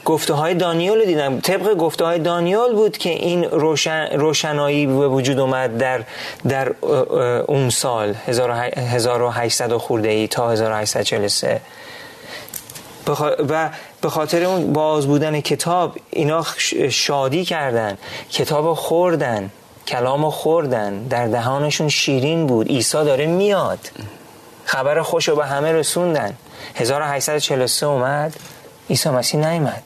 گفته 0.05 0.33
های 0.33 0.53
دانیال 0.53 0.97
رو 0.97 1.05
دیدن 1.05 1.41
طبق 1.41 1.73
گفته 1.73 2.05
های 2.05 2.19
دانیال 2.19 2.73
بود 2.73 2.97
که 2.97 3.09
این 3.09 3.43
روشن، 3.43 4.07
روشنایی 4.13 4.87
به 4.87 5.07
وجود 5.07 5.39
اومد 5.39 5.77
در, 5.77 6.03
در 6.47 6.75
اون 7.47 7.69
سال 7.69 8.15
1800 8.27 9.77
خورده 9.77 10.09
ای 10.09 10.27
تا 10.27 10.51
1843 10.51 11.61
و 13.49 13.69
به 14.01 14.09
خاطر 14.09 14.43
اون 14.43 14.73
باز 14.73 15.07
بودن 15.07 15.41
کتاب 15.41 15.97
اینا 16.09 16.45
شادی 16.89 17.45
کردن. 17.45 17.97
کتاب 18.31 18.73
خوردن. 18.73 19.51
کلام 19.87 20.29
خوردن. 20.29 21.03
در 21.03 21.27
دهانشون 21.27 21.89
شیرین 21.89 22.47
بود. 22.47 22.67
عیسی 22.67 23.03
داره 23.03 23.25
میاد. 23.25 23.79
خبر 24.65 25.01
خوش 25.01 25.29
رو 25.29 25.35
به 25.35 25.45
همه 25.45 25.71
رسوندن. 25.71 26.37
1843 26.75 27.85
اومد 27.85 28.35
عیسی 28.89 29.09
مسیح 29.09 29.39
نیمد 29.39 29.83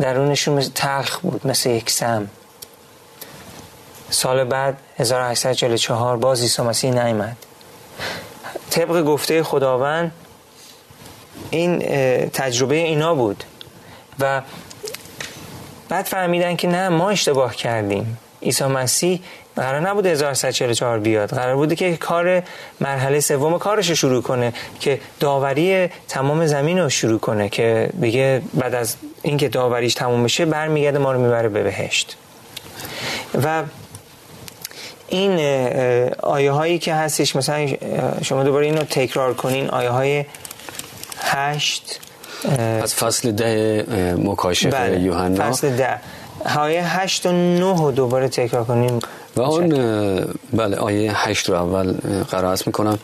درونشون 0.00 0.60
تلخ 0.60 1.18
بود 1.18 1.46
مثل 1.46 1.70
یک 1.70 1.90
سم. 1.90 2.28
سال 4.10 4.44
بعد 4.44 4.78
1844 4.98 6.16
باز 6.16 6.40
عیسی 6.40 6.62
مسیح 6.62 6.90
نیمد 7.04 7.36
طبق 8.70 9.02
گفته 9.02 9.42
خداوند 9.42 10.12
این 11.50 11.78
تجربه 12.28 12.74
اینا 12.74 13.14
بود. 13.14 13.44
و 14.20 14.42
بعد 15.88 16.04
فهمیدن 16.04 16.56
که 16.56 16.68
نه 16.68 16.88
ما 16.88 17.10
اشتباه 17.10 17.56
کردیم. 17.56 18.18
عیسی 18.42 18.64
مسیح 18.64 19.22
قرار 19.56 19.80
نبود 19.80 20.06
1144 20.06 20.98
بیاد. 20.98 21.30
قرار 21.30 21.56
بوده 21.56 21.76
که 21.76 21.96
کار 21.96 22.42
مرحله 22.80 23.20
سوم 23.20 23.58
کارش 23.58 23.88
رو 23.88 23.94
شروع 23.94 24.22
کنه 24.22 24.52
که 24.80 25.00
داوری 25.20 25.88
تمام 26.08 26.46
زمین 26.46 26.78
رو 26.78 26.88
شروع 26.88 27.18
کنه 27.18 27.48
که 27.48 27.90
بگه 28.02 28.42
بعد 28.54 28.74
از 28.74 28.96
اینکه 29.22 29.48
داوریش 29.48 29.94
تموم 29.94 30.24
بشه 30.24 30.44
برمیگرده 30.44 30.98
ما 30.98 31.12
رو 31.12 31.20
می‌بره 31.20 31.48
به 31.48 31.62
بهشت. 31.62 32.16
و 33.44 33.62
این 35.08 35.38
آیه 36.22 36.52
هایی 36.52 36.78
که 36.78 36.94
هستش 36.94 37.36
مثلا 37.36 37.68
شما 38.22 38.44
دوباره 38.44 38.66
اینو 38.66 38.82
تکرار 38.82 39.34
کنین 39.34 39.70
آیه 39.70 39.90
های 39.90 40.24
هشت 41.18 42.00
از 42.82 42.94
فصل 42.94 43.32
ده 43.32 44.14
مکاشفه 44.18 44.70
بله. 44.70 45.00
یوحنا. 45.00 45.50
فصل 45.50 45.76
ده. 45.76 46.00
آیه 46.56 46.98
هشت 47.00 47.26
و 47.26 47.32
نه 47.32 47.78
رو 47.78 47.90
دوباره 47.90 48.28
تکرار 48.28 48.64
کنیم 48.64 48.98
و 49.36 49.42
آن 49.42 49.68
بله 50.52 50.76
آیه 50.76 51.28
هشت 51.28 51.48
رو 51.48 51.54
اول 51.54 51.92
قرائت 52.30 52.66
می‌کنم. 52.66 52.98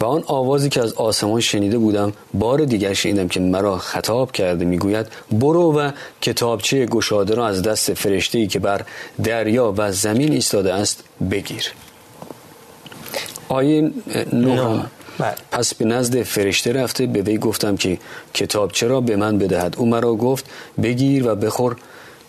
و 0.00 0.04
آن 0.04 0.24
آوازی 0.26 0.68
که 0.68 0.80
از 0.82 0.92
آسمان 0.92 1.40
شنیده 1.40 1.78
بودم 1.78 2.12
بار 2.34 2.64
دیگر 2.64 2.92
شنیدم 2.94 3.28
که 3.28 3.40
مرا 3.40 3.78
خطاب 3.78 4.32
کرده 4.32 4.64
می‌گوید 4.64 5.06
برو 5.32 5.78
و 5.78 5.90
کتابچه 6.20 6.86
گشاده 6.86 7.34
را 7.34 7.48
از 7.48 7.62
دست 7.62 7.94
فرشته 7.94 8.38
ای 8.38 8.46
که 8.46 8.58
بر 8.58 8.84
دریا 9.24 9.74
و 9.76 9.92
زمین 9.92 10.32
ایستاده 10.32 10.74
است 10.74 11.04
بگیر. 11.30 11.72
آیه 13.48 13.90
نه. 14.32 14.86
بله. 15.18 15.34
پس 15.52 15.74
به 15.74 15.84
نزد 15.84 16.22
فرشته 16.22 16.72
رفته 16.72 17.06
به 17.06 17.22
وی 17.22 17.38
گفتم 17.38 17.76
که 17.76 17.98
کتاب 18.34 18.72
چرا 18.72 19.00
به 19.00 19.16
من 19.16 19.38
بدهد. 19.38 19.74
او 19.78 19.86
مرا 19.86 20.14
گفت 20.14 20.44
بگیر 20.82 21.28
و 21.28 21.34
بخور 21.34 21.76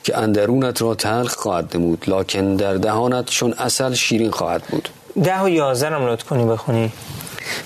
که 0.04 0.18
اندرونت 0.18 0.82
را 0.82 0.96
تلخ 0.96 1.36
خواهد 1.36 1.78
نمود 1.78 2.04
لکن 2.08 2.56
در 2.56 2.74
دهانت 2.74 3.26
چون 3.26 3.54
اصل 3.54 3.94
شیرین 3.94 4.32
خواهد 4.32 4.64
بود. 4.64 4.90
ده 5.24 5.42
و 5.42 5.50
یازده 5.50 5.96
هم 5.96 6.08
لطف 6.08 6.24
کنی 6.24 6.46
بخونی. 6.46 6.92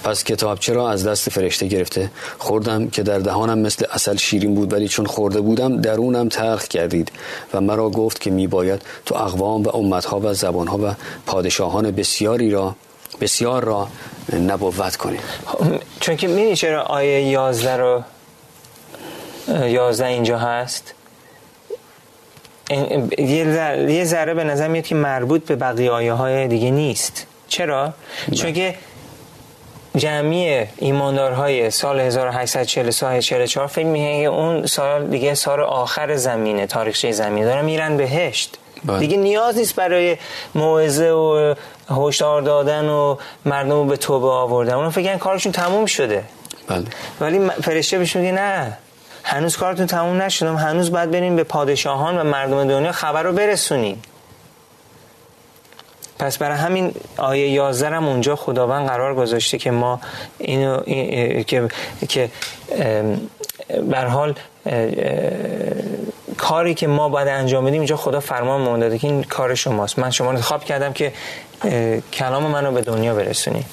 پس 0.04 0.24
کتاب 0.24 0.60
چرا 0.60 0.90
از 0.90 1.08
دست 1.08 1.30
فرشته 1.30 1.68
گرفته؟ 1.68 2.12
خوردم 2.38 2.90
که 2.90 3.04
در 3.04 3.20
دهانم 3.20 3.60
مثل 3.60 3.86
اصل 3.92 4.16
شیرین 4.16 4.56
بود 4.56 4.74
ولی 4.74 4.88
چون 4.88 5.06
خورده 5.06 5.42
بودم 5.42 5.82
درونم 5.82 6.30
تلخ 6.30 6.68
کردید 6.68 7.12
و 7.54 7.62
مرا 7.62 7.90
گفت 7.90 8.22
که 8.22 8.32
میباید 8.32 8.82
تو 9.06 9.16
اقوام 9.16 9.64
و 9.64 9.70
امتها 9.70 10.20
و 10.20 10.34
زبانها 10.34 10.78
و 10.78 10.96
پادشاهان 11.26 11.92
بسیاری 11.92 12.52
را 12.52 12.76
بسیار 13.22 13.64
را 13.64 13.88
نبوت 14.34 14.96
کنید 14.96 15.20
چون 16.00 16.16
که 16.16 16.28
می‌دونی 16.28 16.56
چرا 16.56 16.84
آیه 16.84 17.22
یازده 17.22 17.78
رو 17.78 18.04
یازده 19.48 20.08
اینجا 20.08 20.38
هست؟ 20.38 20.94
یه 22.70 24.04
ذره 24.04 24.34
به 24.34 24.44
نظر 24.44 24.68
میاد 24.68 24.86
که 24.86 24.96
مربوط 24.96 25.46
به 25.46 25.56
بقیه 25.56 25.92
آیه 25.92 26.14
های 26.14 26.48
دیگه 26.48 26.72
نیست 26.72 27.28
چرا؟ 27.48 27.94
بله. 28.28 28.38
چون 28.38 28.54
که 28.54 28.76
جمعی 29.98 30.66
ایماندارهای 30.78 31.72
سال 31.72 32.00
1844 32.00 33.68
فکر 33.68 33.94
که 33.94 34.26
اون 34.26 34.66
سال 34.66 35.08
دیگه 35.08 35.34
سال 35.34 35.60
آخر 35.60 36.16
زمینه 36.16 36.68
تاریخچه 36.68 37.12
زمینه 37.12 37.46
دارن 37.46 37.66
میرن 37.66 37.98
بهشت 37.98 38.58
بله. 38.86 39.00
دیگه 39.00 39.18
نیاز 39.18 39.58
نیست 39.58 39.76
برای 39.76 40.18
موعظه 40.56 41.10
و 41.10 41.56
هشدار 41.90 42.42
دادن 42.42 42.90
و 42.90 43.18
مردم 43.46 43.72
رو 43.72 43.86
به 43.86 43.98
توبه 43.98 44.28
آوردن 44.28 44.74
اون 44.74 44.90
فکر 44.90 45.18
کارشون 45.18 45.52
تموم 45.52 45.86
شده 45.86 46.24
بله. 46.68 46.86
ولی 47.22 47.50
فرشته 47.50 47.98
بهش 47.98 48.16
میگه 48.16 48.32
نه 48.32 48.78
هنوز 49.28 49.58
کارتون 49.58 49.86
تموم 49.86 50.22
نشدم 50.22 50.56
هنوز 50.56 50.92
باید 50.92 51.12
بریم 51.12 51.36
به 51.36 51.44
پادشاهان 51.44 52.18
و 52.18 52.24
مردم 52.24 52.68
دنیا 52.68 52.92
خبر 52.92 53.24
رو 53.24 53.34
برسونیم. 53.34 54.02
پس 56.20 56.38
برای 56.38 56.58
همین 56.58 56.94
آیه 57.18 57.50
11 57.50 57.90
هم 57.90 58.08
اونجا 58.08 58.36
خداوند 58.36 58.88
قرار 58.88 59.16
گذاشته 59.16 59.58
که 59.58 59.72
ما 59.72 60.02
اینو 60.38 60.82
که 61.44 61.68
که 62.10 62.30
بر 63.92 64.06
حال 64.06 64.36
کاری 66.38 66.74
که 66.74 66.88
ما 66.88 67.10
باید 67.10 67.28
انجام 67.28 67.66
بدیم 67.66 67.82
اینجا 67.82 67.98
خدا 67.98 68.20
فرمان 68.20 68.62
ما 68.62 68.78
داده 68.78 68.98
که 68.98 69.08
این 69.08 69.24
کار 69.24 69.56
شماست. 69.56 70.00
من 70.00 70.12
شما 70.12 70.32
رو 70.32 70.42
خواب 70.42 70.64
کردم 70.64 70.94
که 70.94 71.14
کلام 72.14 72.44
منو 72.44 72.72
به 72.72 72.82
دنیا 72.82 73.16
برسونی. 73.16 73.66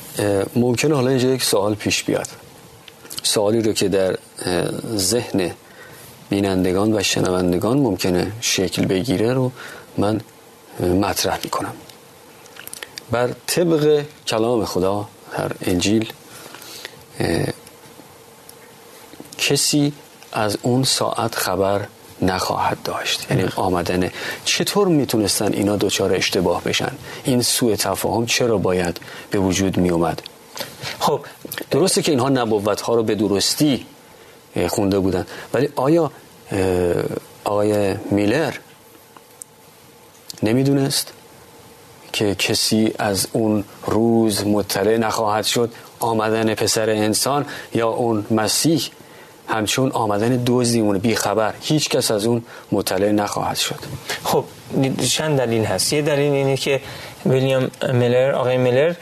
ممکنه 0.56 0.94
حالا 0.94 1.08
اینجا 1.08 1.28
یک 1.28 1.42
سوال 1.42 1.74
پیش 1.74 2.04
بیاد. 2.04 2.28
سوالی 3.22 3.62
رو 3.62 3.72
که 3.72 3.88
در 3.88 4.18
ذهن 4.96 5.50
بینندگان 6.30 6.96
و 6.96 7.02
شنوندگان 7.02 7.78
ممکنه 7.78 8.32
شکل 8.40 8.87
بگیره 8.87 9.32
رو 9.32 9.52
من 9.98 10.20
مطرح 10.80 11.38
می‌کنم. 11.44 11.72
بر 13.11 13.30
طبق 13.46 14.04
کلام 14.26 14.64
خدا 14.64 15.08
در 15.38 15.52
انجیل 15.62 16.12
کسی 19.38 19.92
از 20.32 20.58
اون 20.62 20.85
ساعت 20.85 21.35
خبر 21.35 21.87
نخواهد 22.22 22.82
داشت. 22.85 23.26
یعنی 23.30 23.48
آمدن. 23.56 24.11
چطور 24.44 24.88
می‌تونستن 24.88 25.52
اینا 25.52 25.76
دوچار 25.76 26.14
اشتباه 26.14 26.64
بشن؟ 26.64 26.92
این 27.24 27.42
سوء 27.42 27.76
تفاهم 27.76 28.26
چرا 28.26 28.58
باید 28.58 29.00
به 29.30 29.38
وجود 29.38 29.76
می 29.76 29.90
اومد 29.90 30.22
خب 30.98 31.20
درسته 31.70 32.03
که 32.03 32.12
اینها 32.12 32.29
نبوت 32.29 32.81
ها 32.81 32.94
رو 32.94 33.03
به 33.03 33.14
درستی 33.14 33.87
خونده 34.68 34.98
بودن. 34.98 35.27
ولی 35.55 35.68
آیا 35.77 36.11
آقای 37.44 37.94
میلر 38.11 38.55
نمی‌دونست 40.42 41.12
که 42.12 42.35
کسی 42.35 42.92
از 42.98 43.29
اون 43.33 43.64
روز 43.87 44.46
مطلع 44.46 44.96
نخواهد 44.96 45.44
شد 45.44 45.72
آمدن 46.01 46.55
پسر 46.55 46.90
انسان 46.90 47.46
یا 47.75 47.88
اون 47.88 48.27
مسیح؟ 48.31 48.83
همچون 49.48 49.92
آمدن 49.92 50.44
بی 50.98 51.14
خبر 51.14 51.55
هیچ 51.61 51.88
کس 51.88 52.11
از 52.11 52.27
اون 52.27 52.44
مطلع 52.72 53.11
نخواهد 53.11 53.57
شد. 53.57 53.79
خب 54.25 54.44
چند 55.11 55.38
دلیل 55.38 55.64
هست. 55.64 55.92
یه 55.92 56.03
دلیل 56.03 56.33
اینه 56.33 56.57
که 56.57 56.81
ویلیام 57.27 57.70
میلر 57.92 58.33
آقای 58.33 58.57
میلر 58.57 58.94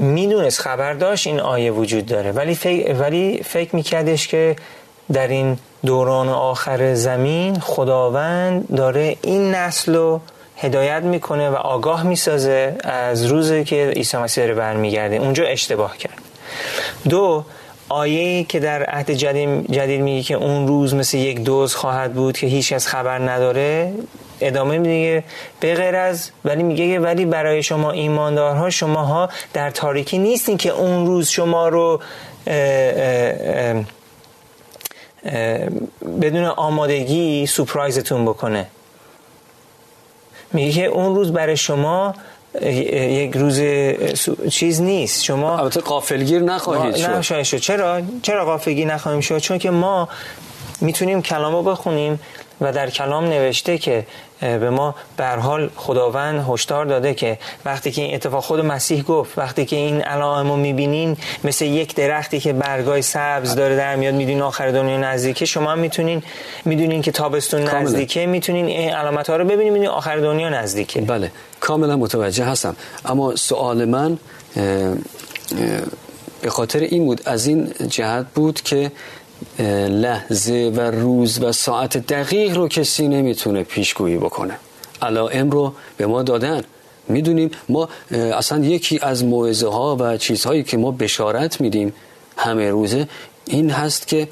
می‌دونست 0.00 0.60
خبر 0.60 0.94
داشت 0.94 1.26
این 1.26 1.40
آیه 1.40 1.70
وجود 1.70 2.06
داره. 2.06 2.32
ولی 2.32 2.54
فکر, 2.54 2.94
ولی 2.94 3.42
فکر 3.44 3.76
میکردش 3.76 4.28
که 4.28 4.56
در 5.12 5.28
این 5.28 5.58
دوران 5.86 6.28
آخر 6.28 6.94
زمین 6.94 7.60
خداوند 7.60 8.76
داره 8.76 9.16
این 9.22 9.54
نسل 9.54 9.94
رو 9.94 10.20
هدایت 10.56 11.02
می‌کنه 11.02 11.50
و 11.50 11.54
آگاه 11.54 12.02
می‌سازه 12.02 12.76
از 12.84 13.24
روزی 13.24 13.64
که 13.64 13.92
عیسی 13.96 14.16
مسیح 14.16 14.44
داره 14.44 14.54
برمیگرده. 14.54 15.16
اونجا 15.16 15.44
اشتباه 15.44 15.96
کرد. 15.96 16.18
دو 17.08 17.44
آیه 17.88 18.44
که 18.44 18.60
در 18.60 18.82
عهد 18.82 19.10
جدید, 19.10 19.72
جدید 19.72 20.00
میگه 20.00 20.22
که 20.22 20.34
اون 20.34 20.68
روز 20.68 20.94
مثل 20.94 21.18
یک 21.18 21.40
دوز 21.40 21.74
خواهد 21.74 22.14
بود 22.14 22.36
که 22.36 22.46
هیچ 22.46 22.72
از 22.72 22.86
خبر 22.86 23.18
نداره 23.18 23.92
ادامه 24.40 24.78
میگه 24.78 25.24
به 25.60 25.74
غیر 25.74 25.96
از 25.96 26.30
ولی 26.44 26.62
میگه 26.62 26.98
ولی 26.98 27.24
برای 27.24 27.62
شما 27.62 27.90
ایماندارها 27.90 28.70
شماها 28.70 29.28
در 29.52 29.70
تاریکی 29.70 30.18
نیستین 30.18 30.56
که 30.56 30.70
اون 30.70 31.06
روز 31.06 31.28
شما 31.28 31.68
رو 31.68 32.00
بدون 36.22 36.44
آمادگی 36.44 37.46
سپرایزتون 37.46 38.24
بکنه. 38.24 38.66
میگه 40.52 40.72
که 40.72 40.84
اون 40.84 41.14
روز 41.14 41.32
برای 41.32 41.56
شما 41.56 42.14
یک 42.62 43.36
روز 43.36 43.60
چیز 44.50 44.80
نیست. 44.80 45.24
شما 45.24 45.58
البته 45.58 45.80
قافلگیر 45.80 46.42
نخواهید 46.42 47.22
شد. 47.22 47.58
چرا؟ 47.58 48.02
چرا 48.22 48.44
قافلگیر 48.44 48.86
نخواهیم 48.86 49.20
شد؟ 49.20 49.38
چون 49.38 49.58
که 49.58 49.70
ما 49.70 50.08
می‌تونیم 50.80 51.22
کلامو 51.22 51.62
بخونیم 51.62 52.20
و 52.60 52.72
در 52.72 52.90
کلام 52.90 53.24
نوشته 53.24 53.78
که 53.78 54.06
به 54.40 54.70
ما 54.70 54.94
به 55.16 55.26
حال 55.26 55.70
خداوند 55.76 56.44
هشدار 56.48 56.86
داده 56.86 57.14
که 57.14 57.38
وقتی 57.64 57.90
که 57.90 58.02
این 58.02 58.14
اتفاق 58.14 58.44
خود 58.44 58.60
مسیح 58.60 59.02
گفت 59.02 59.38
وقتی 59.38 59.64
که 59.64 59.76
این 59.76 60.00
علائم 60.00 60.48
رو 60.50 60.56
می‌بینین 60.56 61.16
مثل 61.44 61.64
یک 61.64 61.94
درختی 61.94 62.40
که 62.40 62.52
برگای 62.52 63.02
سبز 63.02 63.54
داره 63.54 63.76
در 63.76 63.96
میاد 63.96 64.14
می‌دونین 64.14 64.42
آخر 64.42 64.70
دنیا 64.70 64.98
نزدیکه 64.98 65.44
شما 65.44 65.72
هم 65.72 65.78
می‌تونین 65.78 66.22
می‌دونین 66.64 67.02
که 67.02 67.12
تابستون 67.12 67.62
نزدیکه 67.62 68.26
می‌تونین 68.26 68.66
این 68.66 68.92
علامت 68.92 69.30
ها 69.30 69.36
رو 69.36 69.44
ببینین 69.44 69.72
می‌دونین 69.72 69.88
آخر 69.88 70.16
دنیا 70.16 70.48
نزدیکه. 70.48 71.00
بله 71.00 71.30
کاملا 71.60 71.96
متوجه 71.96 72.44
هستم. 72.44 72.76
اما 73.04 73.36
سوال 73.36 73.84
من 73.84 74.18
به 76.42 76.50
خاطر 76.50 76.78
این 76.78 77.04
بود 77.04 77.22
از 77.24 77.46
این 77.46 77.72
جهت 77.88 78.26
بود 78.34 78.60
که 78.62 78.92
لحظه 79.88 80.72
و 80.76 80.80
روز 80.80 81.42
و 81.42 81.52
ساعت 81.52 81.96
دقیق 81.96 82.56
رو 82.56 82.68
کسی 82.68 83.08
نمی‌تونه 83.08 83.62
پیشگویی 83.62 84.16
بکنه. 84.16 84.56
علائم 85.02 85.50
رو 85.50 85.74
به 85.96 86.06
ما 86.06 86.22
دادن. 86.22 86.62
می‌دونیم 87.08 87.50
ما 87.68 87.88
اصلا 88.10 88.64
یکی 88.64 88.98
از 89.02 89.24
موعظه 89.24 89.68
ها 89.68 89.96
و 90.00 90.16
چیزهایی 90.16 90.62
که 90.62 90.76
ما 90.76 90.90
بشارت 90.90 91.60
میدیم 91.60 91.92
همه 92.36 92.70
روزه 92.70 93.08
این 93.46 93.70
هست 93.70 94.06
که 94.06 94.28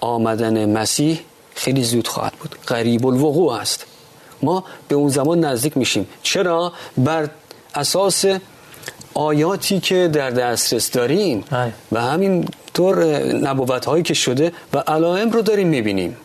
آمدن 0.00 0.72
مسیح 0.72 1.20
خیلی 1.54 1.84
زود 1.84 2.08
خواهد 2.08 2.32
بود. 2.32 2.56
قریب 2.66 3.06
الوقوع 3.06 3.52
است. 3.52 3.86
ما 4.42 4.64
به 4.88 4.94
اون 4.94 5.08
زمان 5.08 5.44
نزدیک 5.44 5.76
میشیم. 5.76 6.06
چرا؟ 6.22 6.72
بر 6.96 7.30
اساس 7.74 8.24
آیاتی 9.14 9.80
که 9.80 10.08
در 10.12 10.30
دسترس 10.30 10.90
داریم. 10.90 11.44
و 11.92 12.00
همین 12.00 12.48
طور 12.74 13.04
نبوت 13.34 13.84
هایی 13.84 14.02
که 14.02 14.14
شده 14.14 14.52
و 14.72 14.78
علائم 14.78 15.30
رو 15.30 15.42
داریم 15.42 15.68
می‌بینیم. 15.68 16.16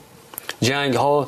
جنگ 0.62 0.94
ها 0.94 1.28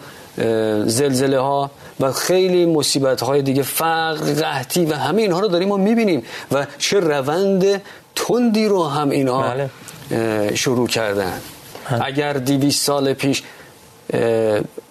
زلزله 0.86 1.40
ها 1.40 1.72
و 2.00 2.12
خیلی 2.12 2.66
مصیبت 2.66 3.24
های 3.24 3.42
دیگه 3.42 3.64
فقر 3.64 4.34
قحطی 4.34 4.86
و 4.86 4.94
همه 4.94 5.22
اینها 5.22 5.40
رو 5.40 5.48
داریم 5.48 5.68
ما 5.68 5.78
می‌بینیم 5.78 6.24
و 6.52 6.66
چه 6.78 7.00
روند 7.00 7.82
تندی 8.16 8.66
رو 8.66 8.84
هم 8.84 9.10
اینها 9.10 9.42
بله. 9.42 9.70
شروع 10.56 10.88
کردن 10.88 11.42
اگر 12.02 12.34
دیویس 12.34 12.84
سال 12.84 13.14
پیش 13.14 13.44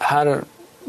هر 0.01 0.39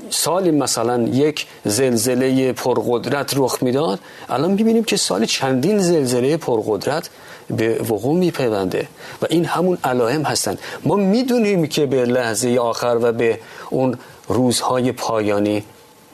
سالی 0.09 0.51
مثلا 0.51 1.01
یک 1.01 1.47
زلزله 1.65 2.53
پرقدرت 2.53 3.33
رخ 3.35 3.57
می‌داد 3.61 3.99
الان 4.29 4.51
می‌بینیم 4.51 4.83
که 4.83 4.97
سال 4.97 5.25
چندین 5.25 5.79
زلزله 5.79 6.37
پرقدرت 6.37 7.09
به 7.49 7.77
وقوع 7.89 8.17
میپیونده 8.17 8.87
و 9.21 9.25
این 9.29 9.45
همون 9.45 9.77
علائم 9.83 10.23
هستن. 10.23 10.57
ما 10.83 10.95
می‌دونیم 10.95 11.67
که 11.67 11.85
به 11.85 12.05
لحظه 12.05 12.57
آخر 12.57 12.97
و 13.01 13.11
به 13.11 13.39
اون 13.69 13.97
روزهای 14.27 14.91
پایانی 14.91 15.63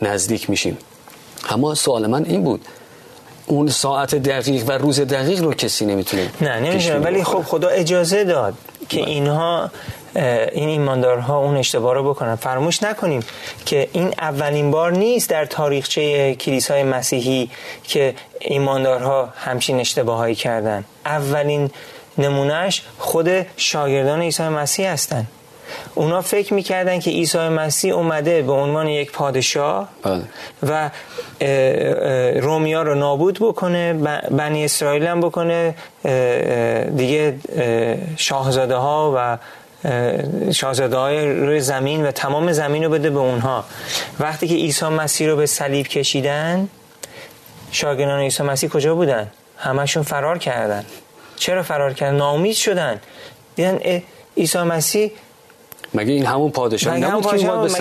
نزدیک 0.01 0.49
میشیم. 0.49 0.77
اما 1.49 1.75
سوال 1.75 2.07
من 2.07 2.25
این 2.25 2.43
بود. 2.43 2.61
اون 3.45 3.67
ساعت 3.69 4.15
دقیق 4.15 4.63
و 4.67 4.71
روز 4.71 4.99
دقیق 4.99 5.43
رو 5.43 5.53
کسی 5.53 5.85
نمی‌تونه 5.85 6.31
نه 6.41 6.59
نمی‌تونه 6.59 6.99
ولی 6.99 7.23
خب 7.23 7.41
خدا 7.41 7.67
اجازه 7.67 8.23
داد 8.23 8.53
که 8.89 8.97
بله. 8.97 9.09
اینها 9.09 9.71
این 10.15 10.69
ایماندارها 10.69 11.37
اون 11.37 11.57
اشتباه 11.57 11.93
رو 11.93 12.09
بکنن. 12.09 12.35
فراموش 12.35 12.83
نکنیم 12.83 13.23
که 13.65 13.89
این 13.91 14.13
اولین 14.19 14.71
بار 14.71 14.91
نیست 14.91 15.29
در 15.29 15.45
تاریخچه 15.45 16.35
کلیسای 16.35 16.83
مسیحی 16.83 17.49
که 17.83 18.15
ایماندارها 18.39 19.29
همچین 19.35 19.79
اشتباهایی 19.79 20.35
کردن. 20.35 20.85
اولین 21.05 21.69
نمونهش 22.17 22.81
خود 22.99 23.29
شاگردان 23.57 24.21
عیسی 24.21 24.43
مسیح 24.43 24.89
هستن. 24.89 25.27
اونا 25.95 26.21
فکر 26.21 26.53
می‌کردن 26.53 26.99
که 26.99 27.11
عیسی 27.11 27.37
مسیح 27.37 27.93
اومده 27.93 28.41
به 28.41 28.51
عنوان 28.51 28.87
یک 28.87 29.11
پادشاه 29.11 29.89
بله. 30.03 30.21
و 30.63 30.89
رومیا 32.39 32.81
رو 32.81 32.95
نابود 32.95 33.37
بکنه 33.41 33.93
بنی 34.31 34.65
اسرائیل 34.65 35.07
هم 35.07 35.21
بکنه 35.21 35.75
دیگه 36.95 37.35
شاهزاده 38.17 38.75
ها 38.75 39.13
و 39.17 39.37
شاهزاده 40.51 40.97
های 40.97 41.35
روی 41.35 41.59
زمین 41.59 42.05
و 42.05 42.11
تمام 42.11 42.51
زمین 42.51 42.83
رو 42.83 42.89
بده 42.89 43.09
به 43.09 43.19
اونها. 43.19 43.63
وقتی 44.19 44.47
که 44.47 44.55
عیسی 44.55 44.85
مسیح 44.85 45.27
رو 45.27 45.35
به 45.35 45.45
صلیب 45.45 45.87
کشیدن 45.87 46.69
شاگردان 47.71 48.19
عیسی 48.19 48.43
مسیح 48.43 48.69
کجا 48.69 48.95
بودن؟ 48.95 49.27
همشون 49.57 50.03
فرار 50.03 50.37
کردن. 50.37 50.85
چرا 51.35 51.63
فرار 51.63 51.93
کردن؟ 51.93 52.15
ناامید 52.15 52.55
شدن. 52.55 52.99
دیدن 53.55 53.79
عیسی 54.37 54.57
مسیح 54.57 55.11
مگه 55.93 56.13
این 56.13 56.25
همون 56.25 56.51
پادشاه 56.51 56.97
نبود 56.97 57.37
که 57.37 57.49
اومد 57.49 57.71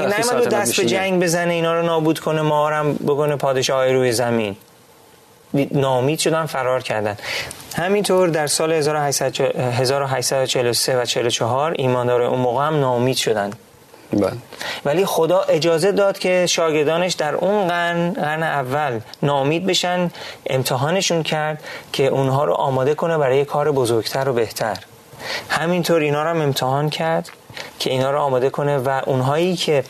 به 0.43 0.47
دست 0.47 0.81
به 0.81 0.87
جنگ 0.87 1.23
بزنه 1.23 1.53
اینا 1.53 1.81
رو 1.81 1.87
نابود 1.87 2.19
کنه 2.19 2.43
ما 2.43 2.71
هم 2.71 2.95
بکنه 2.95 3.37
پادشاه 3.37 3.93
روی 3.93 4.13
زمین؟ 4.13 4.57
نامید 5.71 6.19
شدن 6.19 6.47
فرار 6.47 6.83
کردن. 6.83 7.17
همینطور 7.77 8.29
در 8.29 8.47
سال 8.47 8.73
1843 8.73 11.03
و 11.03 11.05
44 11.05 11.75
ایماندار 11.79 12.23
اون 12.23 12.41
موقع 12.41 12.67
هم 12.67 12.81
نامید 12.81 13.17
شدن. 13.17 13.51
بله. 14.13 14.33
ولی 14.85 15.05
خدا 15.05 15.41
اجازه 15.41 15.93
داد 15.93 16.19
که 16.19 16.47
شاگردانش 16.47 17.13
در 17.13 17.35
اون 17.35 17.69
قرن 17.69 18.13
قرن 18.13 18.43
اول 18.43 19.01
نامید 19.23 19.67
بشن 19.67 20.11
امتحانشون 20.47 21.23
کرد 21.23 21.65
که 21.93 22.07
اونها 22.07 22.45
رو 22.45 22.53
آماده 22.53 22.95
کنه 22.95 23.19
برای 23.19 23.45
کار 23.45 23.73
بزرگتر 23.73 24.29
و 24.29 24.33
بهتر. 24.33 24.79
همینطور 25.49 26.01
اینا 26.01 26.23
رو 26.23 26.29
هم 26.29 26.41
امتحان 26.41 26.91
کرد 26.91 27.31
که 27.79 27.91
اینا 27.91 28.11
رو 28.11 28.19
آماده 28.19 28.51
کنه 28.51 28.79
و 28.79 29.01
اونهایی 29.07 29.57
که 29.57 29.85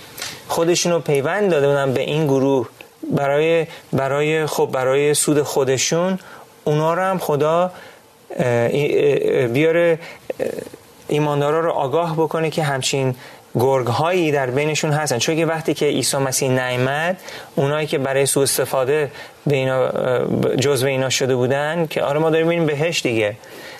خودشون 0.48 0.92
رو 0.92 1.00
پیوند 1.00 1.50
داده 1.50 1.68
بودن 1.68 1.92
به 1.92 2.00
این 2.00 2.27
گروه 2.27 2.68
برای 3.10 3.66
برای 3.92 4.46
خب 4.46 4.68
برای 4.72 5.14
سود 5.14 5.42
خودشون 5.42 6.18
اونا 6.64 6.94
رو 6.94 7.02
هم 7.02 7.18
خدا 7.18 7.70
بیاره 9.52 9.98
ایماندارا 11.08 11.60
رو 11.60 11.70
آگاه 11.70 12.14
بکنه 12.16 12.50
که 12.50 12.62
همچین 12.62 13.14
گرگ 13.54 13.86
هایی 13.86 14.32
در 14.32 14.50
بینشون 14.50 14.90
هستن. 14.90 15.18
چون 15.18 15.36
که 15.36 15.46
وقتی 15.46 15.74
که 15.74 15.86
عیسی 15.86 16.16
مسیح 16.16 16.50
نیامد 16.50 17.20
اونایی 17.54 17.86
که 17.86 17.98
برای 17.98 18.26
سوء 18.26 18.42
استفاده 18.42 19.10
به 19.46 19.56
اینا 19.56 19.88
جزء 20.56 20.86
اینا 20.86 21.10
شده 21.10 21.36
بودن 21.36 21.86
که 21.86 22.02
آره 22.02 22.18
ما 22.18 22.30
داریم 22.30 22.46
ببینیم 22.46 22.66
بهش 22.66 23.02
دیگه. 23.02 23.36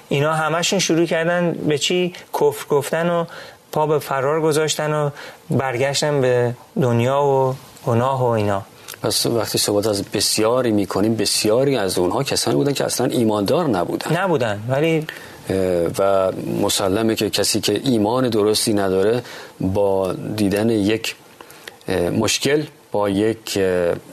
اینا 0.09 0.33
همشون 0.33 0.79
شروع 0.79 1.07
کردن 1.07 1.53
به 1.53 1.79
چی؟ 1.79 2.15
کفر 2.35 2.67
گفتن 2.69 3.11
و 3.11 3.25
پا 3.73 3.87
به 3.87 3.99
فرار 3.99 4.41
گذاشتن 4.41 4.93
و 4.93 5.11
برگشتن 5.51 6.21
به 6.21 6.55
دنیا 6.83 7.23
و 7.23 7.55
گناه 7.87 8.23
و 8.23 8.27
اینا. 8.27 8.63
پس 9.05 9.27
وقتی 9.27 9.59
صحبت 9.59 9.87
از 9.87 10.03
بسیاری 10.03 10.71
می‌کنیم 10.71 11.17
بسیاری 11.17 11.77
از 11.77 11.99
اونها 11.99 12.23
کسانی 12.23 12.57
بودن 12.57 12.73
که 12.73 12.85
اصلا 12.85 13.07
ایماندار 13.07 13.69
نبودن 13.69 14.17
نبودن 14.17 14.63
ولی 14.69 15.07
و 15.99 16.33
مسلمه 16.63 17.15
که 17.15 17.31
کسی 17.31 17.61
که 17.61 17.81
ایمان 17.85 18.29
درستی 18.29 18.73
نداره 18.75 19.23
با 19.61 20.13
دیدن 20.13 20.71
یک 20.71 21.17
مشکل 22.19 22.63
با 22.93 23.09
یک 23.09 23.59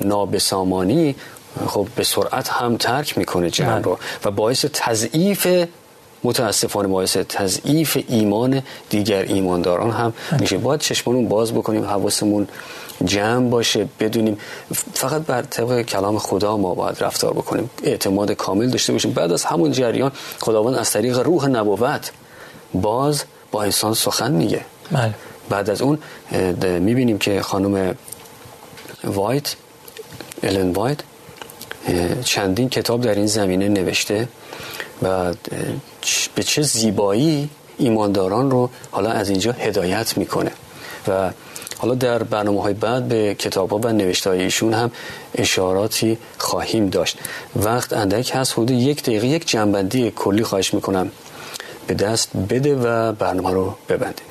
نابسامانی 0.01 1.15
خب 1.67 1.87
به 1.95 2.03
سرعت 2.03 2.49
هم 2.49 2.77
ترک 2.77 3.17
می‌کنه 3.17 3.49
جمع 3.49 3.79
بله. 3.79 3.83
رو 3.83 3.99
و 4.25 4.31
باعث 4.31 4.65
تضعیف 4.73 5.47
متاسفانه 6.23 6.87
باعث 6.87 7.17
تضعیف 7.17 7.97
ایمان 8.07 8.63
دیگر 8.89 9.21
ایمانداران 9.21 9.91
هم 9.91 10.13
میشه. 10.39 10.57
باید 10.57 10.79
چشمانون 10.79 11.27
باز 11.27 11.53
بکنیم 11.53 11.85
حواسمون 11.85 12.47
جمع 13.05 13.49
باشه 13.49 13.87
بدونیم. 13.99 14.37
فقط 14.93 15.21
بر 15.21 15.41
طبق 15.41 15.81
کلام 15.81 16.17
خدا 16.17 16.57
ما 16.57 16.75
باید 16.75 17.03
رفتار 17.03 17.33
بکنیم. 17.33 17.69
اعتماد 17.83 18.31
کامل 18.31 18.69
داشته 18.69 18.93
باشیم. 18.93 19.11
بعد 19.11 19.31
از 19.31 19.43
همون 19.43 19.71
جریان 19.71 20.11
خداوند 20.39 20.75
از 20.75 20.91
طریق 20.91 21.19
روح 21.19 21.47
نبوت 21.47 22.11
باز 22.73 23.23
با 23.51 23.63
انسان 23.63 23.93
سخن 23.93 24.31
میگه. 24.31 24.61
بله. 24.91 25.13
بعد 25.49 25.69
از 25.69 25.81
اون 25.81 25.99
می‌بینیم 26.79 27.17
که 27.17 27.41
خانم 27.41 27.95
وایت 29.03 29.55
الن 30.43 30.71
وایت 30.71 30.97
چندین 32.23 32.69
کتاب 32.69 33.01
در 33.01 33.15
این 33.15 33.27
زمینه 33.27 33.67
نوشته. 33.69 34.27
و 35.01 35.33
به 36.35 36.43
چه 36.43 36.61
زیبایی 36.61 37.49
ایمانداران 37.77 38.51
رو 38.51 38.69
حالا 38.91 39.09
از 39.09 39.29
اینجا 39.29 39.51
هدایت 39.51 40.17
می‌کنه. 40.17 40.51
و 41.07 41.31
حالا 41.77 41.95
در 41.95 42.23
برنامه 42.23 42.61
های 42.61 42.73
بعد 42.73 43.07
به 43.07 43.35
کتاب 43.35 43.69
ها 43.69 43.77
و 43.77 43.87
نوشته 43.87 44.29
ایشون 44.29 44.73
هم 44.73 44.91
اشاراتی 45.35 46.17
خواهیم 46.37 46.89
داشت. 46.89 47.17
وقت 47.55 47.93
اندک 47.93 48.31
هست 48.35 48.53
حدود 48.53 48.71
یک 48.71 49.03
دقیقه 49.03 49.27
یک 49.27 49.47
جنبندی 49.47 50.11
کلی 50.11 50.43
خواهش 50.43 50.73
می‌کنم 50.73 51.11
به 51.87 51.93
دست 51.93 52.29
بده 52.49 52.75
و 52.75 53.11
برنامه 53.11 53.51
رو 53.51 53.75
ببندیم. 53.89 54.25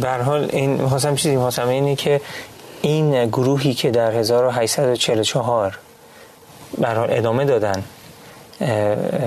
به 0.00 0.10
حال 0.10 0.48
این 0.52 0.70
می‌خواستم 0.70 1.14
چیزی 1.14 1.34
می‌خواستم 1.34 1.68
اینه 1.68 1.96
که 1.96 2.20
این 2.82 3.26
گروهی 3.26 3.74
که 3.74 3.90
در 3.90 4.12
1844 4.12 5.78
برحال 6.78 7.08
ادامه 7.10 7.44
دادن 7.44 7.84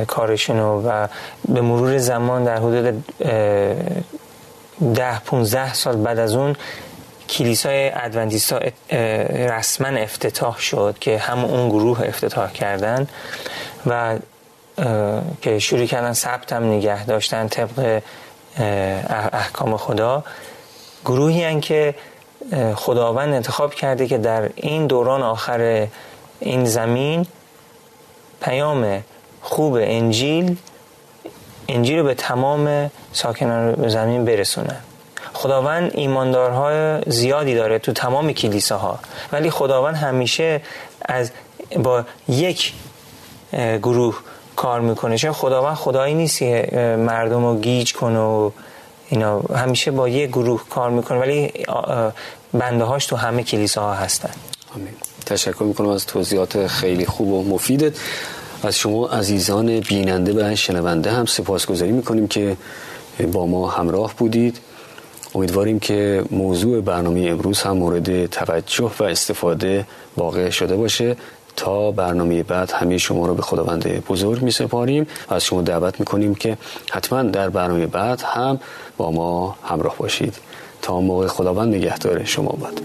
کارشونو 0.08 0.82
و 0.82 1.08
به 1.48 1.62
مرور 1.62 1.98
زمان 1.98 2.44
در 2.44 2.58
حدود 2.58 3.04
ده 4.96 5.20
15 5.20 5.74
سال 5.74 5.96
بعد 5.96 6.20
از 6.20 6.36
اون 6.36 6.56
کلیسای 7.30 7.92
ادونتیستا 7.96 8.60
رسما 9.30 9.88
افتتاح 9.88 10.60
شد 10.60 10.98
که 11.00 11.18
هم 11.18 11.46
اون 11.46 11.70
گروه 11.70 12.02
افتتاح 12.02 12.52
کردن 12.52 13.08
و 13.86 14.18
که 15.42 15.60
شروع 15.60 15.86
کردن 15.86 16.14
ثبت 16.14 16.54
هم 16.54 16.64
نگه 16.64 17.06
داشتن 17.06 17.48
طبق 17.48 18.02
احکام 19.34 19.78
خدا. 19.78 20.24
گروهی 21.06 21.44
هن 21.44 21.62
که 21.62 21.96
خداوند 22.76 23.34
انتخاب 23.34 23.74
کرده 23.74 24.08
که 24.08 24.18
در 24.18 24.50
این 24.56 24.88
دوران 24.88 25.22
آخر 25.22 25.88
این 26.40 26.66
زمین 26.66 27.26
پیام 28.42 29.04
خوب 29.44 29.74
انجیل 29.82 30.58
انجیل 31.70 31.98
رو 32.00 32.04
به 32.04 32.14
تمام 32.14 32.92
ساکنان 33.14 33.90
زمین 33.90 34.26
برسونن 34.26 34.80
خداوند 35.34 35.92
ایماندارهای 35.94 37.02
زیادی 37.08 37.56
داره 37.56 37.80
تو 37.80 37.94
تمام 37.94 38.32
کلیساها. 38.32 39.00
ولی 39.32 39.50
خداوند 39.50 39.96
همیشه 39.96 40.62
از 41.06 41.32
با 41.76 42.06
یک 42.28 42.74
گروه 43.54 44.20
کار 44.56 44.82
می‌کنه. 44.82 45.18
چون 45.18 45.32
خداوند 45.32 45.76
خدایی 45.76 46.14
نیست 46.14 46.40
که 46.40 46.70
مردم 47.00 47.46
رو 47.46 47.60
گیج 47.60 47.94
کنه 47.94 48.20
و 48.20 48.52
اینا. 49.10 49.40
همیشه 49.40 49.92
با 49.92 50.10
یک 50.10 50.30
گروه 50.30 50.64
کار 50.70 50.90
می‌کنه. 50.90 51.20
ولی 51.20 51.54
بنده 52.54 52.84
هاش 52.84 53.06
تو 53.06 53.16
همه 53.16 53.44
کلیساها 53.44 53.94
هستن. 53.94 54.32
آمین. 54.76 54.94
تشکر 55.26 55.64
می‌کنم 55.64 55.90
از 55.90 56.06
توضیحات 56.06 56.68
خیلی 56.68 57.06
خوب 57.06 57.28
و 57.28 57.44
مفیدت. 57.44 57.94
از 58.66 58.78
شما 58.78 59.08
عزیزان 59.08 59.80
بیننده 59.80 60.34
و 60.34 60.56
شنونده 60.56 61.12
هم 61.12 61.26
سپاسگزاری 61.26 61.92
می‌کنیم 61.92 62.28
که 62.28 62.58
با 63.32 63.46
ما 63.46 63.68
همراه 63.68 64.14
بودید. 64.18 64.60
امیدواریم 65.36 65.80
که 65.80 66.24
موضوع 66.32 66.82
برنامه 66.82 67.28
امروز 67.30 67.62
هم 67.62 67.78
مورد 67.78 68.26
توجه 68.26 68.92
و 69.00 69.04
استفاده 69.04 69.86
واقع 70.18 70.50
شده 70.50 70.76
باشه. 70.76 71.16
تا 71.56 71.92
برنامه 71.92 72.44
بعد 72.44 72.72
همه 72.72 72.98
شما 72.98 73.28
رو 73.28 73.34
به 73.34 73.42
خداوند 73.42 74.06
بزرگ 74.06 74.42
می 74.42 74.52
سپاریم 74.52 75.08
و 75.30 75.34
از 75.34 75.44
شما 75.44 75.62
دعوت 75.62 76.00
می 76.00 76.06
کنیم 76.06 76.36
که 76.36 76.58
حتما 76.92 77.24
در 77.24 77.50
برنامه 77.50 77.88
بعد 77.88 78.22
هم 78.22 78.60
با 78.98 79.12
ما 79.12 79.56
همراه 79.64 79.96
باشید. 79.98 80.36
تا 80.82 81.02
موقع 81.02 81.28
خداوند 81.28 81.76
نگهدار 81.76 82.24
شما 82.24 82.58
باد. 82.60 82.82